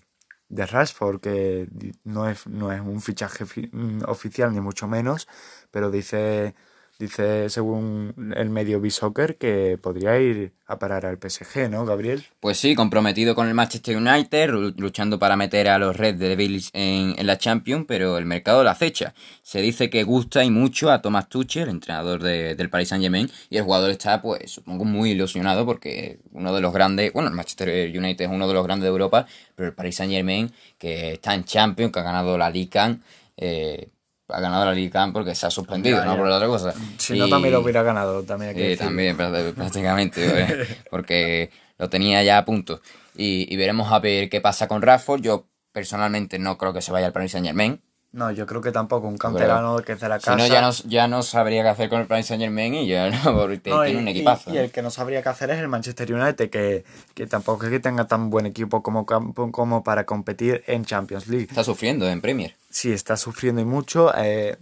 de 0.49 0.65
Rashford, 0.65 1.19
que 1.21 1.69
no 2.03 2.29
es, 2.29 2.47
no 2.47 2.71
es 2.71 2.81
un 2.81 3.01
fichaje 3.01 3.45
fi- 3.45 3.69
mm, 3.71 4.03
oficial 4.07 4.53
ni 4.53 4.61
mucho 4.61 4.87
menos, 4.87 5.27
pero 5.71 5.91
dice, 5.91 6.55
dice 7.03 7.49
según 7.49 8.33
el 8.35 8.49
medio 8.49 8.81
B-Soccer 8.81 9.35
que 9.37 9.77
podría 9.81 10.19
ir 10.19 10.53
a 10.65 10.79
parar 10.79 11.05
al 11.05 11.17
PSG, 11.19 11.69
¿no, 11.69 11.85
Gabriel? 11.85 12.23
Pues 12.39 12.57
sí, 12.57 12.73
comprometido 12.73 13.35
con 13.35 13.47
el 13.47 13.53
Manchester 13.53 13.97
United, 13.97 14.49
lu- 14.49 14.73
luchando 14.77 15.19
para 15.19 15.35
meter 15.35 15.67
a 15.69 15.77
los 15.77 15.95
Red 15.95 16.15
Devils 16.15 16.69
en, 16.73 17.13
en 17.17 17.27
la 17.27 17.37
Champions, 17.37 17.85
pero 17.87 18.17
el 18.17 18.25
mercado 18.25 18.63
la 18.63 18.71
acecha. 18.71 19.13
Se 19.41 19.61
dice 19.61 19.89
que 19.89 20.03
gusta 20.03 20.43
y 20.43 20.49
mucho 20.49 20.89
a 20.91 21.01
Thomas 21.01 21.29
Tuchel, 21.29 21.63
el 21.63 21.69
entrenador 21.69 22.23
de- 22.23 22.55
del 22.55 22.69
Paris 22.69 22.87
Saint 22.89 23.03
Germain, 23.03 23.29
y 23.49 23.57
el 23.57 23.63
jugador 23.63 23.91
está, 23.91 24.21
pues, 24.21 24.51
supongo, 24.51 24.85
muy 24.85 25.11
ilusionado 25.11 25.65
porque 25.65 26.19
uno 26.31 26.53
de 26.55 26.61
los 26.61 26.73
grandes, 26.73 27.11
bueno, 27.13 27.29
el 27.29 27.35
Manchester 27.35 27.95
United 27.95 28.25
es 28.25 28.31
uno 28.31 28.47
de 28.47 28.53
los 28.53 28.63
grandes 28.63 28.83
de 28.85 28.89
Europa, 28.89 29.27
pero 29.55 29.69
el 29.69 29.75
Paris 29.75 29.97
Saint 29.97 30.11
Germain, 30.13 30.51
que 30.79 31.13
está 31.13 31.35
en 31.35 31.43
Champions, 31.43 31.91
que 31.91 31.99
ha 31.99 32.03
ganado 32.03 32.37
la 32.37 32.49
Liga, 32.49 32.97
eh, 33.37 33.89
ha 34.33 34.39
ganado 34.41 34.65
la 34.65 34.73
Liga 34.73 35.09
porque 35.13 35.35
se 35.35 35.45
ha 35.45 35.49
suspendido, 35.51 35.99
Ya, 35.99 36.05
no 36.05 36.13
ya. 36.13 36.17
por 36.19 36.27
otra 36.27 36.47
cosa. 36.47 36.73
Si 36.97 37.17
no, 37.17 37.27
Y- 37.27 37.29
también 37.29 37.53
lo 37.53 37.61
hubiera 37.61 37.83
ganado, 37.83 38.23
también 38.23 38.49
hay 38.49 38.55
que 38.55 38.61
Sí, 38.61 38.67
decirlo. 38.69 38.87
también, 38.87 39.17
prá- 39.17 39.53
prácticamente, 39.55 40.67
porque 40.89 41.49
lo 41.77 41.89
tenía 41.89 42.23
ya 42.23 42.37
a 42.39 42.45
punto. 42.45 42.81
Y, 43.15 43.51
y 43.53 43.57
veremos 43.57 43.91
a 43.91 43.99
ver 43.99 44.29
qué 44.29 44.41
pasa 44.41 44.67
con 44.67 44.81
Rashford. 44.81 45.21
Yo 45.21 45.47
personalmente 45.71 46.39
no 46.39 46.57
creo 46.57 46.73
que 46.73 46.81
se 46.81 46.91
vaya 46.91 47.07
al 47.07 47.13
Paris 47.13 47.31
Saint 47.31 47.45
Germain. 47.47 47.81
No, 48.13 48.29
yo 48.31 48.45
creo 48.45 48.61
que 48.61 48.71
tampoco, 48.71 49.07
un 49.07 49.17
canterano 49.17 49.77
que 49.77 49.93
es 49.93 49.99
de 49.99 50.07
la 50.07 50.19
Si 50.19 50.25
casa. 50.25 50.37
no, 50.37 50.45
ya 50.47 50.61
no, 50.61 50.69
ya 50.85 51.07
no 51.07 51.23
sabría 51.23 51.63
qué 51.63 51.69
hacer 51.69 51.89
con 51.89 51.99
el 51.99 52.05
Paris 52.05 52.27
Saint 52.27 52.43
Germain 52.43 52.73
y 52.75 52.87
ya 52.87 53.09
no, 53.09 53.17
porque 53.39 53.71
No, 53.71 53.83
tiene 53.83 53.99
y- 53.99 54.01
un 54.03 54.07
y- 54.07 54.11
equipazo. 54.11 54.53
Y, 54.53 54.57
el 54.57 54.69
que 54.71 54.83
no 54.83 54.91
sabría 54.91 55.23
qué 55.23 55.29
hacer 55.29 55.49
es 55.49 55.57
el 55.59 55.67
Manchester 55.67 56.13
United, 56.13 56.49
que, 56.51 56.83
que 57.15 57.25
tampoco 57.25 57.65
es 57.65 57.71
que 57.71 57.79
tenga 57.79 58.05
tan 58.05 58.29
buen 58.29 58.45
equipo 58.45 58.83
como, 58.83 59.05
campo- 59.07 59.51
como 59.51 59.83
para 59.83 60.05
competir 60.05 60.63
en 60.67 60.85
Champions 60.85 61.27
League. 61.27 61.47
Está 61.49 61.63
sufriendo 61.63 62.07
en 62.07 62.21
Premier. 62.21 62.55
Sí, 62.69 62.91
está 62.91 63.17
sufriendo 63.17 63.61
y 63.61 63.65
mucho. 63.65 64.13
Eh, 64.15 64.57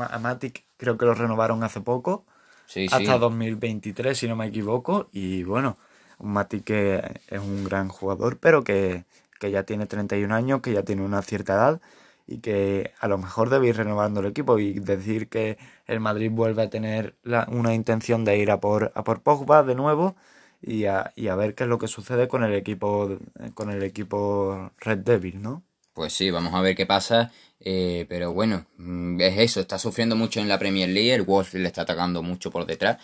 a 0.00 0.18
Matic 0.18 0.64
creo 0.78 0.96
que 0.96 1.04
lo 1.04 1.12
renovaron 1.14 1.62
hace 1.64 1.82
poco, 1.82 2.24
Sí, 2.66 2.88
sí. 2.88 2.94
hasta 2.94 3.18
2023, 3.18 4.16
si 4.18 4.26
no 4.26 4.36
me 4.36 4.46
equivoco. 4.46 5.08
Y 5.12 5.42
bueno, 5.42 5.76
un 6.18 6.32
Matic 6.32 6.64
que 6.64 7.20
es 7.28 7.40
un 7.40 7.64
gran 7.64 7.88
jugador, 7.88 8.38
pero 8.38 8.64
que, 8.64 9.04
que 9.38 9.50
ya 9.50 9.64
tiene 9.64 9.84
31 9.84 10.32
años, 10.34 10.62
que 10.62 10.72
ya 10.72 10.82
tiene 10.82 11.02
una 11.02 11.20
cierta 11.20 11.52
edad 11.54 11.80
y 12.26 12.38
que 12.38 12.92
a 13.00 13.08
lo 13.08 13.18
mejor 13.18 13.50
debe 13.50 13.68
ir 13.68 13.76
renovando 13.76 14.20
el 14.20 14.26
equipo 14.26 14.58
y 14.58 14.74
decir 14.80 15.28
que 15.28 15.58
el 15.86 16.00
Madrid 16.00 16.30
vuelve 16.32 16.62
a 16.62 16.70
tener 16.70 17.16
la- 17.22 17.46
una 17.50 17.74
intención 17.74 18.24
de 18.24 18.38
ir 18.38 18.50
a 18.50 18.60
por, 18.60 18.92
a 18.94 19.04
por 19.04 19.22
Pogba 19.22 19.62
de 19.62 19.74
nuevo 19.74 20.16
y 20.62 20.86
a, 20.86 21.12
y 21.16 21.28
a 21.28 21.36
ver 21.36 21.54
qué 21.54 21.64
es 21.64 21.68
lo 21.68 21.78
que 21.78 21.86
sucede 21.88 22.28
con 22.28 22.42
el 22.42 22.54
equipo 22.54 23.18
con 23.54 23.70
el 23.70 23.82
equipo 23.82 24.70
Red 24.78 24.98
Devil, 24.98 25.40
¿no? 25.42 25.62
Pues 25.92 26.12
sí, 26.12 26.30
vamos 26.30 26.52
a 26.54 26.60
ver 26.60 26.74
qué 26.76 26.84
pasa. 26.86 27.30
eh, 27.60 28.04
pero 28.08 28.32
bueno, 28.34 28.66
mm, 28.76 29.18
es 29.20 29.38
eso. 29.38 29.60
Está 29.60 29.78
sufriendo 29.78 30.14
mucho 30.16 30.40
en 30.40 30.48
la 30.48 30.58
Premier 30.58 30.88
League. 30.90 31.14
El 31.14 31.22
Wolves 31.22 31.54
le 31.54 31.66
está 31.66 31.82
atacando 31.82 32.22
mucho 32.22 32.50
por 32.50 32.66
detrás. 32.66 32.98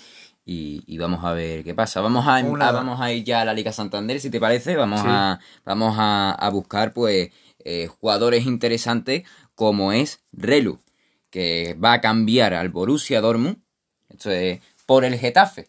Y, 0.44 0.82
y 0.86 0.98
vamos 0.98 1.24
a 1.24 1.32
ver 1.32 1.62
qué 1.64 1.72
pasa. 1.74 2.00
Vamos 2.02 2.26
a, 2.26 2.36
a- 2.36 2.42
vamos 2.72 3.00
a 3.00 3.12
ir 3.12 3.24
ya 3.24 3.40
a 3.42 3.44
la 3.44 3.54
Liga 3.54 3.72
Santander, 3.72 4.20
si 4.20 4.28
te 4.28 4.40
parece. 4.40 4.76
Vamos 4.76 5.00
Sí. 5.00 5.06
a 5.08 5.38
vamos 5.64 5.94
a, 5.98 6.32
a 6.32 6.50
buscar 6.50 6.92
pues 6.92 7.30
eh, 7.64 7.86
jugadores 7.86 8.46
interesantes 8.46 9.22
como 9.54 9.92
es 9.92 10.20
Relu, 10.32 10.80
que 11.30 11.76
va 11.82 11.94
a 11.94 12.00
cambiar 12.00 12.54
al 12.54 12.68
Borussia 12.68 13.20
Dortmund 13.20 13.58
esto 14.12 14.30
es, 14.30 14.60
por 14.86 15.04
el 15.04 15.18
Getafe. 15.18 15.68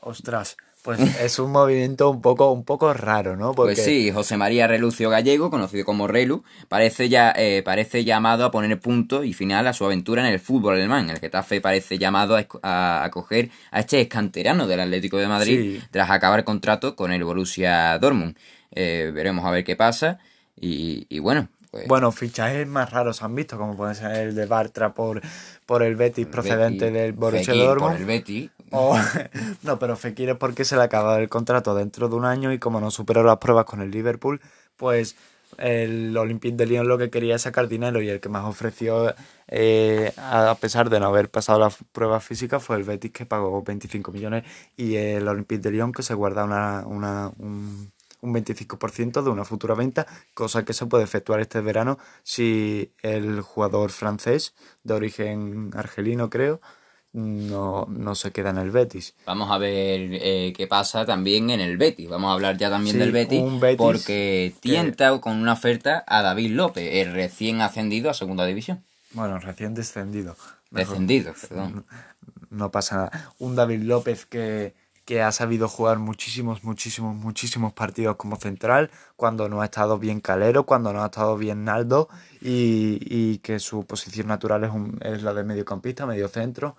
Ostras, 0.00 0.56
Pues 0.82 1.00
es 1.20 1.38
un 1.38 1.50
movimiento 1.50 2.10
un 2.10 2.20
poco, 2.20 2.52
un 2.52 2.64
poco 2.64 2.92
raro, 2.92 3.36
¿no? 3.36 3.54
Porque... 3.54 3.74
Pues 3.74 3.84
sí, 3.84 4.10
José 4.10 4.36
María 4.36 4.66
Relucio 4.66 5.08
Gallego, 5.08 5.50
conocido 5.50 5.84
como 5.84 6.06
Relu, 6.06 6.44
parece, 6.68 7.08
ya, 7.08 7.32
eh, 7.36 7.62
parece 7.64 8.04
llamado 8.04 8.44
a 8.44 8.50
poner 8.50 8.78
punto 8.80 9.24
y 9.24 9.32
final 9.32 9.66
a 9.66 9.72
su 9.72 9.84
aventura 9.84 10.26
en 10.26 10.32
el 10.32 10.40
fútbol 10.40 10.74
alemán. 10.74 11.08
El 11.08 11.18
Getafe 11.18 11.60
parece 11.60 11.98
llamado 11.98 12.36
a, 12.62 13.04
acoger 13.04 13.50
a 13.70 13.80
este 13.80 14.00
escanterano 14.02 14.66
del 14.66 14.80
Atlético 14.80 15.16
de 15.16 15.26
Madrid 15.26 15.80
tras 15.90 16.10
acabar 16.10 16.40
el 16.40 16.44
contrato 16.44 16.94
con 16.94 17.12
el 17.12 17.24
Borussia 17.24 17.98
Dortmund. 17.98 18.36
Eh, 18.70 19.10
veremos 19.14 19.44
a 19.46 19.50
ver 19.50 19.64
qué 19.64 19.76
pasa. 19.76 20.18
Y, 20.56 21.06
y 21.08 21.18
bueno, 21.18 21.48
pues. 21.74 21.88
Bueno, 21.88 22.12
fichajes 22.12 22.68
más 22.68 22.92
raros 22.92 23.20
han 23.24 23.34
visto, 23.34 23.58
como 23.58 23.76
puede 23.76 23.96
ser 23.96 24.12
el 24.12 24.34
de 24.36 24.46
Bartra 24.46 24.94
por, 24.94 25.20
por 25.66 25.82
el 25.82 25.96
Betis 25.96 26.26
procedente 26.26 26.92
del 26.92 27.14
Borussia 27.14 27.52
Dortmund. 27.52 27.92
Por 27.94 28.00
el 28.00 28.06
Betis. 28.06 28.50
no, 29.62 29.78
pero 29.80 29.96
Fekir 29.96 30.30
es 30.30 30.36
porque 30.36 30.64
se 30.64 30.76
le 30.76 30.82
acaba 30.82 31.18
el 31.18 31.28
contrato 31.28 31.74
dentro 31.74 32.08
de 32.08 32.14
un 32.14 32.24
año 32.24 32.52
y 32.52 32.60
como 32.60 32.80
no 32.80 32.92
superó 32.92 33.24
las 33.24 33.38
pruebas 33.38 33.64
con 33.64 33.80
el 33.80 33.90
Liverpool, 33.90 34.40
pues 34.76 35.16
el 35.58 36.16
Olympique 36.16 36.56
de 36.56 36.66
Lyon 36.66 36.88
lo 36.88 36.98
que 36.98 37.10
quería 37.10 37.36
es 37.36 37.42
sacar 37.42 37.68
dinero 37.68 38.00
y 38.02 38.08
el 38.08 38.20
que 38.20 38.28
más 38.28 38.44
ofreció, 38.44 39.14
eh, 39.48 40.12
a 40.16 40.56
pesar 40.60 40.90
de 40.90 41.00
no 41.00 41.06
haber 41.06 41.28
pasado 41.28 41.58
las 41.58 41.78
pruebas 41.90 42.24
físicas, 42.24 42.62
fue 42.62 42.76
el 42.76 42.84
Betis 42.84 43.12
que 43.12 43.26
pagó 43.26 43.62
25 43.62 44.12
millones 44.12 44.44
y 44.76 44.96
el 44.96 45.26
Olympique 45.26 45.60
de 45.60 45.70
Lyon 45.72 45.92
que 45.92 46.02
se 46.02 46.14
guarda 46.14 46.44
una, 46.44 46.84
una, 46.86 47.32
un, 47.38 47.92
un 48.24 48.34
25% 48.34 49.22
de 49.22 49.30
una 49.30 49.44
futura 49.44 49.74
venta, 49.74 50.06
cosa 50.32 50.64
que 50.64 50.72
se 50.72 50.86
puede 50.86 51.04
efectuar 51.04 51.40
este 51.40 51.60
verano 51.60 51.98
si 52.22 52.92
el 53.02 53.42
jugador 53.42 53.90
francés 53.90 54.54
de 54.82 54.94
origen 54.94 55.70
argelino, 55.74 56.30
creo, 56.30 56.60
no, 57.12 57.86
no 57.88 58.14
se 58.14 58.32
queda 58.32 58.50
en 58.50 58.58
el 58.58 58.70
Betis. 58.70 59.14
Vamos 59.26 59.50
a 59.50 59.58
ver 59.58 60.08
eh, 60.12 60.52
qué 60.56 60.66
pasa 60.66 61.04
también 61.04 61.50
en 61.50 61.60
el 61.60 61.76
Betis. 61.76 62.08
Vamos 62.08 62.30
a 62.30 62.32
hablar 62.32 62.56
ya 62.56 62.70
también 62.70 62.98
del 62.98 63.12
Betis, 63.12 63.42
porque 63.76 64.52
tienta 64.60 65.20
con 65.20 65.36
una 65.36 65.52
oferta 65.52 66.02
a 66.06 66.22
David 66.22 66.52
López, 66.52 66.88
el 66.92 67.12
recién 67.12 67.60
ascendido 67.60 68.10
a 68.10 68.14
segunda 68.14 68.46
división. 68.46 68.82
Bueno, 69.12 69.38
recién 69.38 69.74
descendido. 69.74 70.36
Descendido, 70.70 71.34
perdón. 71.48 71.86
no 72.50 72.72
pasa 72.72 72.96
nada. 72.96 73.32
Un 73.38 73.54
David 73.54 73.82
López 73.82 74.26
que 74.26 74.74
que 75.04 75.22
ha 75.22 75.32
sabido 75.32 75.68
jugar 75.68 75.98
muchísimos, 75.98 76.64
muchísimos, 76.64 77.14
muchísimos 77.16 77.72
partidos 77.72 78.16
como 78.16 78.36
central, 78.36 78.90
cuando 79.16 79.48
no 79.48 79.60
ha 79.62 79.66
estado 79.66 79.98
bien 79.98 80.20
Calero, 80.20 80.64
cuando 80.66 80.92
no 80.92 81.02
ha 81.02 81.06
estado 81.06 81.36
bien 81.36 81.64
Naldo, 81.64 82.08
y, 82.40 83.38
que 83.38 83.58
su 83.58 83.86
posición 83.86 84.28
natural 84.28 84.64
es, 84.64 84.70
es 85.12 85.22
la 85.22 85.34
de 85.34 85.44
mediocampista, 85.44 86.06
mediocentro, 86.06 86.76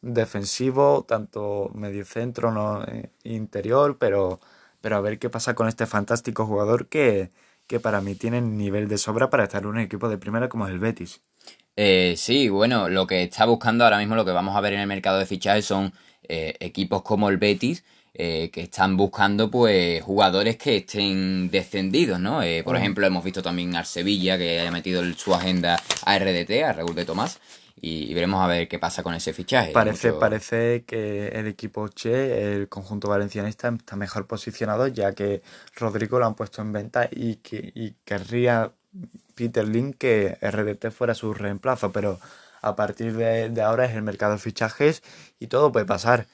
defensivo, 0.00 1.04
tanto 1.08 1.70
mediocentro, 1.74 2.52
no 2.52 2.84
eh, 2.84 3.10
interior, 3.24 3.98
pero, 3.98 4.40
pero 4.80 4.96
a 4.96 5.00
ver 5.00 5.18
qué 5.18 5.30
pasa 5.30 5.54
con 5.54 5.68
este 5.68 5.86
fantástico 5.86 6.46
jugador 6.46 6.88
que, 6.88 7.30
que 7.66 7.80
para 7.80 8.00
mí 8.00 8.14
tiene 8.14 8.40
nivel 8.40 8.88
de 8.88 8.98
sobra 8.98 9.30
para 9.30 9.44
estar 9.44 9.62
en 9.62 9.68
un 9.68 9.78
equipo 9.80 10.08
de 10.08 10.18
primera 10.18 10.48
como 10.48 10.66
es 10.66 10.72
el 10.72 10.80
Betis. 10.80 11.20
Eh, 11.80 12.14
sí, 12.16 12.48
bueno, 12.48 12.88
lo 12.88 13.06
que 13.06 13.22
está 13.22 13.44
buscando 13.44 13.84
ahora 13.84 13.98
mismo, 13.98 14.16
lo 14.16 14.24
que 14.24 14.32
vamos 14.32 14.56
a 14.56 14.60
ver 14.60 14.72
en 14.72 14.80
el 14.80 14.88
mercado 14.88 15.20
de 15.20 15.26
fichajes 15.26 15.64
son 15.64 15.92
eh, 16.24 16.56
equipos 16.58 17.02
como 17.02 17.28
el 17.28 17.36
Betis 17.36 17.84
eh, 18.14 18.50
que 18.52 18.62
están 18.62 18.96
buscando 18.96 19.48
pues 19.48 20.02
jugadores 20.02 20.56
que 20.56 20.78
estén 20.78 21.48
descendidos, 21.52 22.18
¿no? 22.18 22.42
Eh, 22.42 22.64
por 22.64 22.74
ejemplo, 22.74 23.06
hemos 23.06 23.22
visto 23.22 23.42
también 23.42 23.76
al 23.76 23.86
Sevilla 23.86 24.36
que 24.36 24.58
haya 24.58 24.72
metido 24.72 25.04
su 25.14 25.32
agenda 25.32 25.80
a 26.04 26.18
RDT, 26.18 26.64
a 26.64 26.72
Raúl 26.72 26.96
de 26.96 27.04
Tomás, 27.04 27.38
y, 27.80 28.12
veremos 28.12 28.42
a 28.42 28.48
ver 28.48 28.66
qué 28.66 28.80
pasa 28.80 29.04
con 29.04 29.14
ese 29.14 29.32
fichaje. 29.32 29.70
Parece, 29.70 30.14
parece 30.14 30.82
que 30.84 31.28
el 31.28 31.46
equipo 31.46 31.86
Che, 31.86 32.54
el 32.54 32.68
conjunto 32.68 33.08
valencianista, 33.08 33.68
está 33.68 33.94
mejor 33.94 34.26
posicionado 34.26 34.88
ya 34.88 35.12
que 35.12 35.42
Rodrigo 35.76 36.18
lo 36.18 36.26
han 36.26 36.34
puesto 36.34 36.60
en 36.60 36.72
venta 36.72 37.08
y, 37.12 37.36
que, 37.36 37.70
y 37.72 37.94
querría 38.04 38.72
Peter 39.34 39.66
Link 39.66 39.96
que 39.98 40.36
RDT 40.40 40.90
fuera 40.90 41.14
su 41.14 41.32
reemplazo, 41.32 41.92
pero 41.92 42.18
a 42.60 42.76
partir 42.76 43.14
de, 43.14 43.62
ahora 43.62 43.84
es 43.84 43.94
el 43.94 44.02
mercado 44.02 44.32
de 44.32 44.38
fichajes 44.38 45.02
y 45.38 45.46
todo 45.46 45.72
puede 45.72 45.86
pasar. 45.86 46.26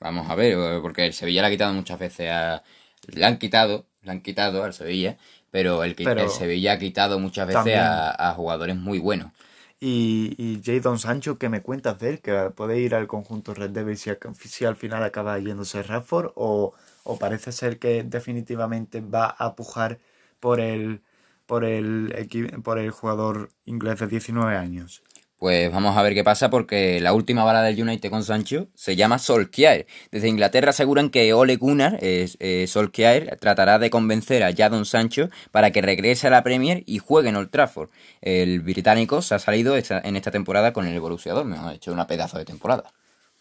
Vamos 0.00 0.30
a 0.30 0.34
ver, 0.34 0.80
porque 0.80 1.06
el 1.06 1.12
Sevilla 1.12 1.42
le 1.42 1.48
ha 1.48 1.50
quitado 1.50 1.74
muchas 1.74 1.98
veces 1.98 2.30
a... 2.30 2.62
Le 3.06 3.24
han 3.24 3.38
quitado, 3.38 3.86
le 4.02 4.12
han 4.12 4.20
quitado 4.22 4.64
al 4.64 4.72
Sevilla, 4.72 5.18
pero 5.50 5.84
el, 5.84 5.94
el 5.98 6.30
Sevilla 6.30 6.72
ha 6.72 6.78
quitado 6.78 7.18
muchas 7.18 7.48
veces 7.48 7.76
a, 7.76 8.32
jugadores 8.34 8.76
muy 8.76 8.98
buenos. 8.98 9.32
Y, 9.78 10.34
y 10.38 10.60
Jadon 10.62 10.98
Sancho, 10.98 11.38
¿qué 11.38 11.48
me 11.48 11.62
cuentas 11.62 11.98
de 11.98 12.10
él? 12.10 12.20
¿Que 12.20 12.50
puede 12.54 12.78
ir 12.78 12.94
al 12.94 13.06
conjunto 13.06 13.54
Red 13.54 13.70
Devils 13.70 14.00
si, 14.00 14.10
si 14.48 14.64
al 14.64 14.76
final 14.76 15.02
acaba 15.02 15.38
yéndose 15.38 15.82
Radford? 15.82 16.32
O, 16.34 16.74
¿O 17.02 17.18
parece 17.18 17.52
ser 17.52 17.78
que 17.78 18.02
definitivamente 18.02 19.00
va 19.00 19.26
a 19.26 19.54
pujar 19.56 19.98
por 20.38 20.60
el, 20.60 21.00
por 21.50 21.64
el, 21.64 22.14
por 22.62 22.78
el 22.78 22.92
jugador 22.92 23.50
inglés 23.64 23.98
de 23.98 24.06
19 24.06 24.56
años? 24.56 25.02
Pues 25.36 25.72
vamos 25.72 25.96
a 25.96 26.02
ver 26.02 26.14
qué 26.14 26.22
pasa 26.22 26.48
porque 26.48 27.00
la 27.00 27.12
última 27.12 27.42
bala 27.42 27.60
del 27.62 27.82
United 27.82 28.08
con 28.08 28.22
Sancho 28.22 28.68
se 28.76 28.94
llama 28.94 29.18
Solskjaer. 29.18 29.88
Desde 30.12 30.28
Inglaterra 30.28 30.70
aseguran 30.70 31.10
que 31.10 31.32
Ole 31.32 31.56
Gunnar, 31.56 31.98
eh, 32.02 32.66
Solskjaer, 32.68 33.36
tratará 33.40 33.80
de 33.80 33.90
convencer 33.90 34.44
a 34.44 34.54
Jadon 34.54 34.84
Sancho 34.84 35.28
para 35.50 35.72
que 35.72 35.82
regrese 35.82 36.28
a 36.28 36.30
la 36.30 36.44
Premier 36.44 36.84
y 36.86 36.98
juegue 36.98 37.30
en 37.30 37.36
Old 37.36 37.50
Trafford. 37.50 37.88
El 38.20 38.60
británico 38.60 39.20
se 39.20 39.34
ha 39.34 39.40
salido 39.40 39.74
en 39.76 40.16
esta 40.16 40.30
temporada 40.30 40.72
con 40.72 40.86
el 40.86 41.00
Borussia 41.00 41.32
Dortmund, 41.32 41.66
ha 41.66 41.74
hecho 41.74 41.92
una 41.92 42.06
pedazo 42.06 42.38
de 42.38 42.44
temporada. 42.44 42.92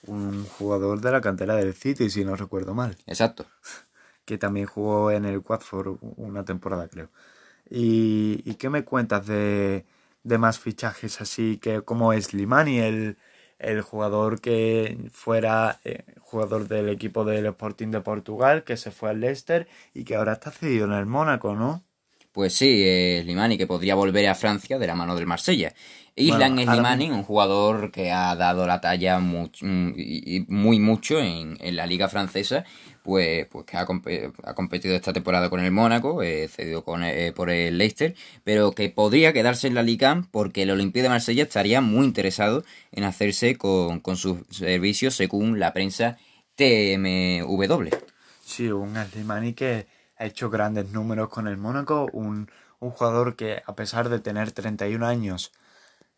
Un 0.07 0.45
jugador 0.45 0.99
de 0.99 1.11
la 1.11 1.21
cantera 1.21 1.57
del 1.57 1.75
City, 1.75 2.09
si 2.09 2.25
no 2.25 2.35
recuerdo 2.35 2.73
mal. 2.73 2.97
Exacto. 3.05 3.45
Que 4.25 4.37
también 4.37 4.67
jugó 4.67 5.09
en 5.09 5.25
el 5.25 5.39
Watford 5.39 5.97
una 6.01 6.45
temporada, 6.45 6.87
creo. 6.87 7.09
Y 7.69 8.55
qué 8.55 8.69
me 8.69 8.84
cuentas 8.84 9.25
de 9.27 9.86
de 10.23 10.38
más 10.38 10.60
fichajes 10.60 11.21
así 11.21 11.58
que 11.58 11.82
como 11.84 12.13
es 12.13 12.34
Limani, 12.34 12.79
el, 12.79 13.17
el 13.60 13.82
jugador 13.82 14.41
que 14.41 14.97
fuera 15.12 15.79
eh, 15.84 16.03
jugador 16.19 16.67
del 16.67 16.89
equipo 16.89 17.25
del 17.25 17.45
Sporting 17.47 17.89
de 17.91 18.01
Portugal, 18.01 18.63
que 18.63 18.77
se 18.77 18.91
fue 18.91 19.10
al 19.12 19.19
Leicester 19.21 19.67
y 19.93 20.03
que 20.05 20.15
ahora 20.15 20.34
está 20.34 20.51
cedido 20.51 20.86
en 20.86 20.93
el 20.93 21.05
Mónaco, 21.05 21.55
¿no? 21.55 21.84
Pues 22.31 22.53
sí, 22.53 22.83
es 22.85 23.25
Limani 23.25 23.57
que 23.57 23.67
podría 23.67 23.95
volver 23.95 24.27
a 24.27 24.35
Francia 24.35 24.77
de 24.77 24.87
la 24.87 24.95
mano 24.95 25.15
del 25.15 25.25
Marsella. 25.25 25.73
Island 26.15 26.59
es 26.59 26.67
Limani, 26.67 27.09
un 27.09 27.23
jugador 27.23 27.91
que 27.91 28.11
ha 28.11 28.35
dado 28.35 28.67
la 28.67 28.81
talla 28.81 29.19
muy, 29.19 29.49
muy 30.47 30.79
mucho 30.79 31.19
en, 31.19 31.57
en 31.61 31.75
la 31.75 31.85
liga 31.85 32.09
francesa 32.09 32.65
pues, 33.09 33.47
pues 33.47 33.65
que 33.65 33.75
ha, 33.75 33.85
competido 33.85 34.95
esta 34.95 35.13
temporada 35.13 35.49
con 35.49 35.59
el 35.61 35.71
Mónaco, 35.71 36.21
eh, 36.21 36.47
cedido 36.47 36.83
con, 36.83 37.03
eh, 37.03 37.33
por 37.35 37.49
el 37.49 37.77
Leicester, 37.79 38.13
pero 38.43 38.71
que 38.73 38.89
podría 38.89 39.33
quedarse 39.33 39.67
en 39.67 39.73
la 39.73 39.81
Liga 39.81 40.27
porque 40.29 40.61
el 40.61 40.69
Olympique 40.69 41.01
de 41.01 41.09
Marsella 41.09 41.41
estaría 41.41 41.81
muy 41.81 42.05
interesado 42.05 42.63
en 42.91 43.05
hacerse 43.05 43.55
con, 43.55 44.01
sus 44.15 44.41
servicios 44.51 45.15
según 45.15 45.59
la 45.59 45.73
prensa 45.73 46.17
TMW. 46.55 47.89
Sí, 48.45 48.67
un 48.67 48.95
Slimani 48.95 49.53
que 49.53 49.87
ha 50.19 50.25
hecho 50.25 50.49
grandes 50.49 50.91
números 50.91 51.29
con 51.29 51.47
el 51.47 51.58
Mónaco, 51.58 52.08
un, 52.13 52.51
un 52.79 52.91
jugador 52.91 53.36
que 53.36 53.63
a 53.65 53.75
pesar 53.75 54.10
de 54.10 54.19
tener 54.19 54.51
31 54.51 55.05
años 55.05 55.51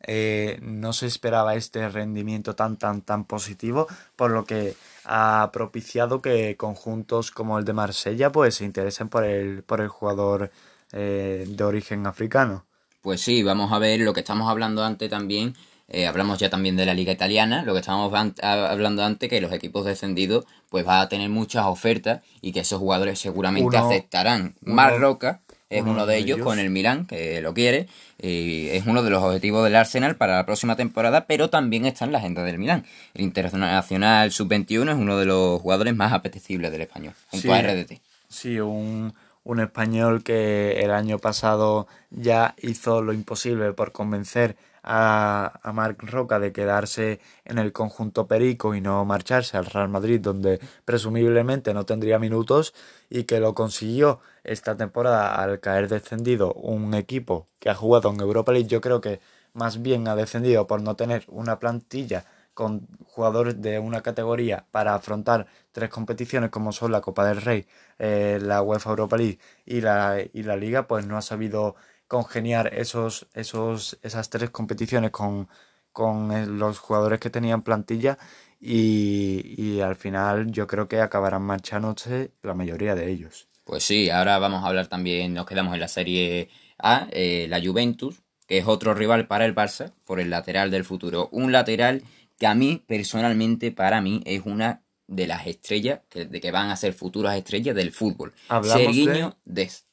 eh, 0.03 0.59
no 0.63 0.93
se 0.93 1.05
esperaba 1.05 1.53
este 1.53 1.87
rendimiento 1.87 2.55
tan 2.55 2.77
tan 2.77 3.01
tan 3.01 3.25
positivo 3.25 3.87
por 4.15 4.31
lo 4.31 4.45
que 4.45 4.75
ha 5.05 5.51
propiciado 5.53 6.21
que 6.23 6.57
conjuntos 6.57 7.29
como 7.29 7.59
el 7.59 7.65
de 7.65 7.73
Marsella 7.73 8.31
pues 8.31 8.55
se 8.55 8.65
interesen 8.65 9.09
por 9.09 9.23
el 9.23 9.61
por 9.61 9.79
el 9.79 9.89
jugador 9.89 10.51
eh, 10.91 11.45
de 11.47 11.63
origen 11.63 12.07
africano. 12.07 12.65
Pues 13.01 13.21
sí 13.21 13.43
vamos 13.43 13.71
a 13.71 13.79
ver 13.79 13.99
lo 13.99 14.13
que 14.13 14.21
estamos 14.21 14.49
hablando 14.49 14.83
antes 14.83 15.09
también 15.09 15.55
eh, 15.93 16.07
hablamos 16.07 16.39
ya 16.39 16.49
también 16.49 16.77
de 16.77 16.85
la 16.85 16.93
liga 16.93 17.11
italiana 17.11 17.63
lo 17.63 17.73
que 17.73 17.81
estábamos 17.81 18.13
hablando 18.41 19.03
antes 19.03 19.29
que 19.29 19.41
los 19.41 19.51
equipos 19.51 19.85
descendidos 19.85 20.45
pues 20.69 20.87
va 20.87 21.01
a 21.01 21.09
tener 21.09 21.29
muchas 21.29 21.65
ofertas 21.65 22.21
y 22.41 22.53
que 22.53 22.61
esos 22.61 22.79
jugadores 22.79 23.19
seguramente 23.19 23.77
aceptarán 23.77 24.55
más 24.61 24.97
roca 24.97 25.41
es 25.71 25.83
uno, 25.83 26.05
de 26.05 26.17
ellos, 26.17 26.39
con 26.39 26.59
el 26.59 26.69
Milán, 26.69 27.05
que 27.05 27.41
lo 27.41 27.53
quiere, 27.53 27.87
y 28.19 28.67
es 28.69 28.85
uno 28.85 29.03
de 29.03 29.09
los 29.09 29.23
objetivos 29.23 29.63
del 29.63 29.77
Arsenal 29.77 30.17
para 30.17 30.35
la 30.35 30.45
próxima 30.45 30.75
temporada, 30.75 31.25
pero 31.27 31.49
también 31.49 31.85
está 31.85 32.03
en 32.03 32.11
la 32.11 32.17
agenda 32.17 32.43
del 32.43 32.59
Milán. 32.59 32.85
El 33.13 33.21
Internacional 33.21 34.31
Sub-21 34.31 34.91
es 34.91 34.97
uno 34.97 35.17
de 35.17 35.25
los 35.25 35.61
jugadores 35.61 35.95
más 35.95 36.11
apetecibles 36.11 36.71
del 36.73 36.81
español, 36.81 37.13
junto 37.29 37.53
a 37.53 37.61
RDT. 37.61 38.01
Sí, 38.27 38.59
un, 38.59 39.13
un 39.45 39.59
español 39.61 40.23
que 40.23 40.81
el 40.81 40.91
año 40.91 41.19
pasado 41.19 41.87
ya 42.09 42.53
hizo 42.61 43.01
lo 43.01 43.13
imposible 43.13 43.71
por 43.71 43.93
convencer 43.93 44.57
a, 44.83 45.59
a 45.63 45.73
Marc 45.73 46.03
Roca 46.03 46.39
de 46.39 46.51
quedarse 46.51 47.19
en 47.45 47.57
el 47.57 47.71
conjunto 47.71 48.27
Perico 48.27 48.75
y 48.75 48.81
no 48.81 49.03
marcharse 49.05 49.57
al 49.57 49.65
Real 49.65 49.89
Madrid, 49.89 50.19
donde 50.21 50.59
presumiblemente 50.85 51.73
no 51.73 51.85
tendría 51.85 52.19
minutos, 52.19 52.73
y 53.09 53.23
que 53.25 53.39
lo 53.39 53.53
consiguió 53.53 54.19
esta 54.43 54.75
temporada 54.77 55.35
al 55.35 55.59
caer 55.59 55.87
descendido 55.87 56.53
un 56.53 56.93
equipo 56.93 57.47
que 57.59 57.69
ha 57.69 57.75
jugado 57.75 58.09
en 58.09 58.19
Europa 58.21 58.51
League. 58.51 58.67
Yo 58.67 58.81
creo 58.81 59.01
que 59.01 59.19
más 59.53 59.81
bien 59.81 60.07
ha 60.07 60.15
descendido 60.15 60.67
por 60.67 60.81
no 60.81 60.95
tener 60.95 61.25
una 61.27 61.59
plantilla 61.59 62.25
con 62.53 62.87
jugadores 63.05 63.61
de 63.61 63.79
una 63.79 64.01
categoría 64.01 64.65
para 64.71 64.93
afrontar 64.95 65.47
tres 65.71 65.89
competiciones 65.89 66.49
como 66.49 66.71
son 66.71 66.91
la 66.91 67.01
Copa 67.01 67.25
del 67.25 67.41
Rey, 67.41 67.65
eh, 67.99 68.39
la 68.41 68.61
UEFA 68.61 68.89
Europa 68.89 69.17
League 69.17 69.39
y 69.65 69.81
la, 69.81 70.17
y 70.33 70.43
la 70.43 70.55
Liga, 70.57 70.87
pues 70.87 71.05
no 71.07 71.17
ha 71.17 71.21
sabido 71.21 71.75
congeniar 72.11 72.73
esos, 72.73 73.25
esos, 73.33 73.97
esas 74.01 74.29
tres 74.29 74.49
competiciones 74.49 75.11
con, 75.11 75.47
con 75.93 76.33
eh, 76.33 76.45
los 76.45 76.77
jugadores 76.77 77.21
que 77.21 77.29
tenían 77.29 77.61
plantilla 77.61 78.17
y, 78.59 79.55
y 79.57 79.79
al 79.79 79.95
final 79.95 80.51
yo 80.51 80.67
creo 80.67 80.89
que 80.89 80.99
acabarán 80.99 81.43
marchándose 81.43 82.31
la 82.43 82.53
mayoría 82.53 82.95
de 82.95 83.09
ellos. 83.09 83.47
Pues 83.63 83.85
sí, 83.85 84.09
ahora 84.09 84.39
vamos 84.39 84.61
a 84.61 84.67
hablar 84.67 84.87
también, 84.87 85.33
nos 85.33 85.45
quedamos 85.45 85.73
en 85.73 85.79
la 85.79 85.87
Serie 85.87 86.49
A, 86.77 87.07
eh, 87.11 87.47
la 87.49 87.61
Juventus, 87.61 88.21
que 88.45 88.57
es 88.57 88.67
otro 88.67 88.93
rival 88.93 89.27
para 89.27 89.45
el 89.45 89.55
Barça, 89.55 89.93
por 90.03 90.19
el 90.19 90.29
lateral 90.29 90.69
del 90.69 90.83
futuro. 90.83 91.29
Un 91.31 91.53
lateral 91.53 92.03
que 92.37 92.45
a 92.45 92.53
mí, 92.53 92.83
personalmente, 92.85 93.71
para 93.71 94.01
mí, 94.01 94.21
es 94.25 94.41
una 94.43 94.81
de 95.07 95.27
las 95.27 95.47
estrellas, 95.47 96.01
que, 96.09 96.25
de 96.25 96.41
que 96.41 96.51
van 96.51 96.71
a 96.71 96.75
ser 96.75 96.91
futuras 96.91 97.37
estrellas 97.37 97.73
del 97.73 97.91
fútbol. 97.93 98.33
Serguiño 98.63 99.37
de... 99.45 99.63
Dest. 99.63 99.90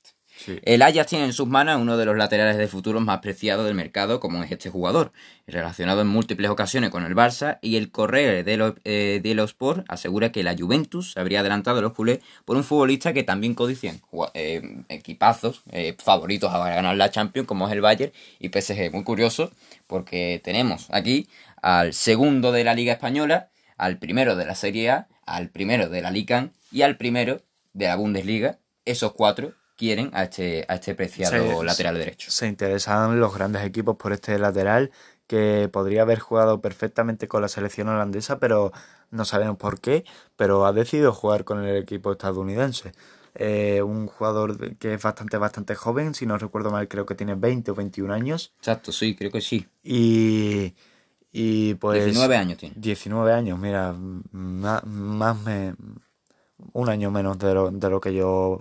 El 0.63 0.83
Ajax 0.83 1.09
tiene 1.09 1.25
en 1.25 1.33
sus 1.33 1.49
manos 1.49 1.81
uno 1.81 1.97
de 1.97 2.05
los 2.05 2.17
laterales 2.17 2.57
de 2.57 2.69
futuro 2.69 3.01
más 3.01 3.19
preciados 3.19 3.67
del 3.67 3.75
mercado, 3.75 4.21
como 4.21 4.43
es 4.43 4.51
este 4.51 4.71
jugador, 4.71 5.13
relacionado 5.47 6.01
en 6.01 6.07
múltiples 6.07 6.51
ocasiones 6.51 6.91
con 6.91 7.05
el 7.05 7.15
Barça, 7.15 7.59
y 7.61 7.77
el 7.77 7.91
Correo 7.91 8.45
de 8.45 8.57
los, 8.57 8.75
eh, 8.85 9.21
de 9.23 9.35
los 9.35 9.51
Sport 9.51 9.85
asegura 9.89 10.31
que 10.33 10.43
la 10.43 10.57
Juventus 10.57 11.17
habría 11.17 11.41
adelantado 11.41 11.79
a 11.79 11.83
los 11.83 11.93
culés 11.93 12.21
por 12.45 12.57
un 12.57 12.65
futbolista 12.65 13.13
que 13.13 13.23
también 13.23 13.55
codician 13.55 14.01
eh, 14.35 14.83
equipazos 14.89 15.63
eh, 15.73 15.97
favoritos 15.99 16.53
a 16.53 16.59
ganar 16.71 16.97
la 16.97 17.11
Champions, 17.11 17.49
como 17.49 17.67
es 17.67 17.73
el 17.73 17.81
Bayern 17.81 18.13
y 18.39 18.49
PSG. 18.49 18.93
Muy 18.93 19.05
curioso, 19.05 19.51
porque 19.87 20.41
tenemos 20.43 20.89
aquí 20.91 21.29
al 21.63 21.93
segundo 21.93 22.53
de 22.53 22.65
la 22.65 22.75
Liga 22.75 22.93
Española, 22.93 23.51
al 23.77 23.99
primero 23.99 24.37
de 24.37 24.45
la 24.45 24.55
Serie 24.55 24.91
A, 24.91 25.09
al 25.27 25.51
primero 25.51 25.89
de 25.89 26.03
la 26.03 26.11
Liga 26.11 26.51
y 26.71 26.83
al 26.83 26.97
primero 26.97 27.43
de 27.73 27.87
la 27.87 27.97
Bundesliga. 27.97 28.59
Esos 28.85 29.13
cuatro 29.13 29.53
quieren 29.79 30.11
a 30.13 30.25
este, 30.25 30.67
a 30.69 30.75
este 30.75 30.95
preciado 30.95 31.63
lateral 31.63 31.97
derecho. 31.97 32.31
Se 32.31 32.49
interesan 32.49 33.21
los 33.21 33.33
grandes 33.33 33.65
equipos 33.65 33.97
por 33.97 34.13
este 34.13 34.39
lateral 34.39 34.91
que 35.29 35.71
podría 35.73 36.03
haber 36.03 36.19
jugado 36.19 36.61
perfectamente 36.61 37.29
con 37.29 37.43
la 37.43 37.49
selección 37.49 37.89
holandesa, 37.89 38.41
pero 38.41 38.73
no 39.11 39.25
sabemos 39.25 39.57
por 39.57 39.81
qué, 39.81 40.05
pero 40.37 40.67
ha 40.67 40.73
decidido 40.73 41.13
jugar 41.13 41.45
con 41.45 41.65
el 41.65 41.77
equipo 41.77 42.11
estadounidense. 42.11 42.93
Eh, 43.35 43.83
un 43.83 44.09
jugador 44.09 44.77
que 44.79 44.95
es 44.95 45.03
bastante, 45.03 45.37
bastante 45.37 45.77
joven, 45.77 46.15
si 46.15 46.27
no 46.27 46.37
recuerdo 46.39 46.71
mal, 46.71 46.89
creo 46.89 47.07
que 47.07 47.15
tiene 47.15 47.37
20 47.37 47.71
o 47.71 47.75
21 47.77 48.13
años. 48.13 48.53
Exacto, 48.59 48.91
sí, 48.91 49.15
creo 49.15 49.31
que 49.31 49.41
sí. 49.41 49.65
Y, 49.85 50.75
y 51.31 51.75
pues... 51.75 52.05
19 52.05 52.37
años 52.37 52.59
tiene. 52.59 52.75
19 52.77 53.33
años, 53.33 53.59
mira, 53.61 53.95
más, 54.33 54.85
más 54.85 55.41
me, 55.43 55.75
un 56.73 56.89
año 56.89 57.11
menos 57.11 57.39
de 57.39 57.55
lo, 57.55 57.71
de 57.71 57.91
lo 57.91 58.01
que 58.01 58.15
yo 58.15 58.61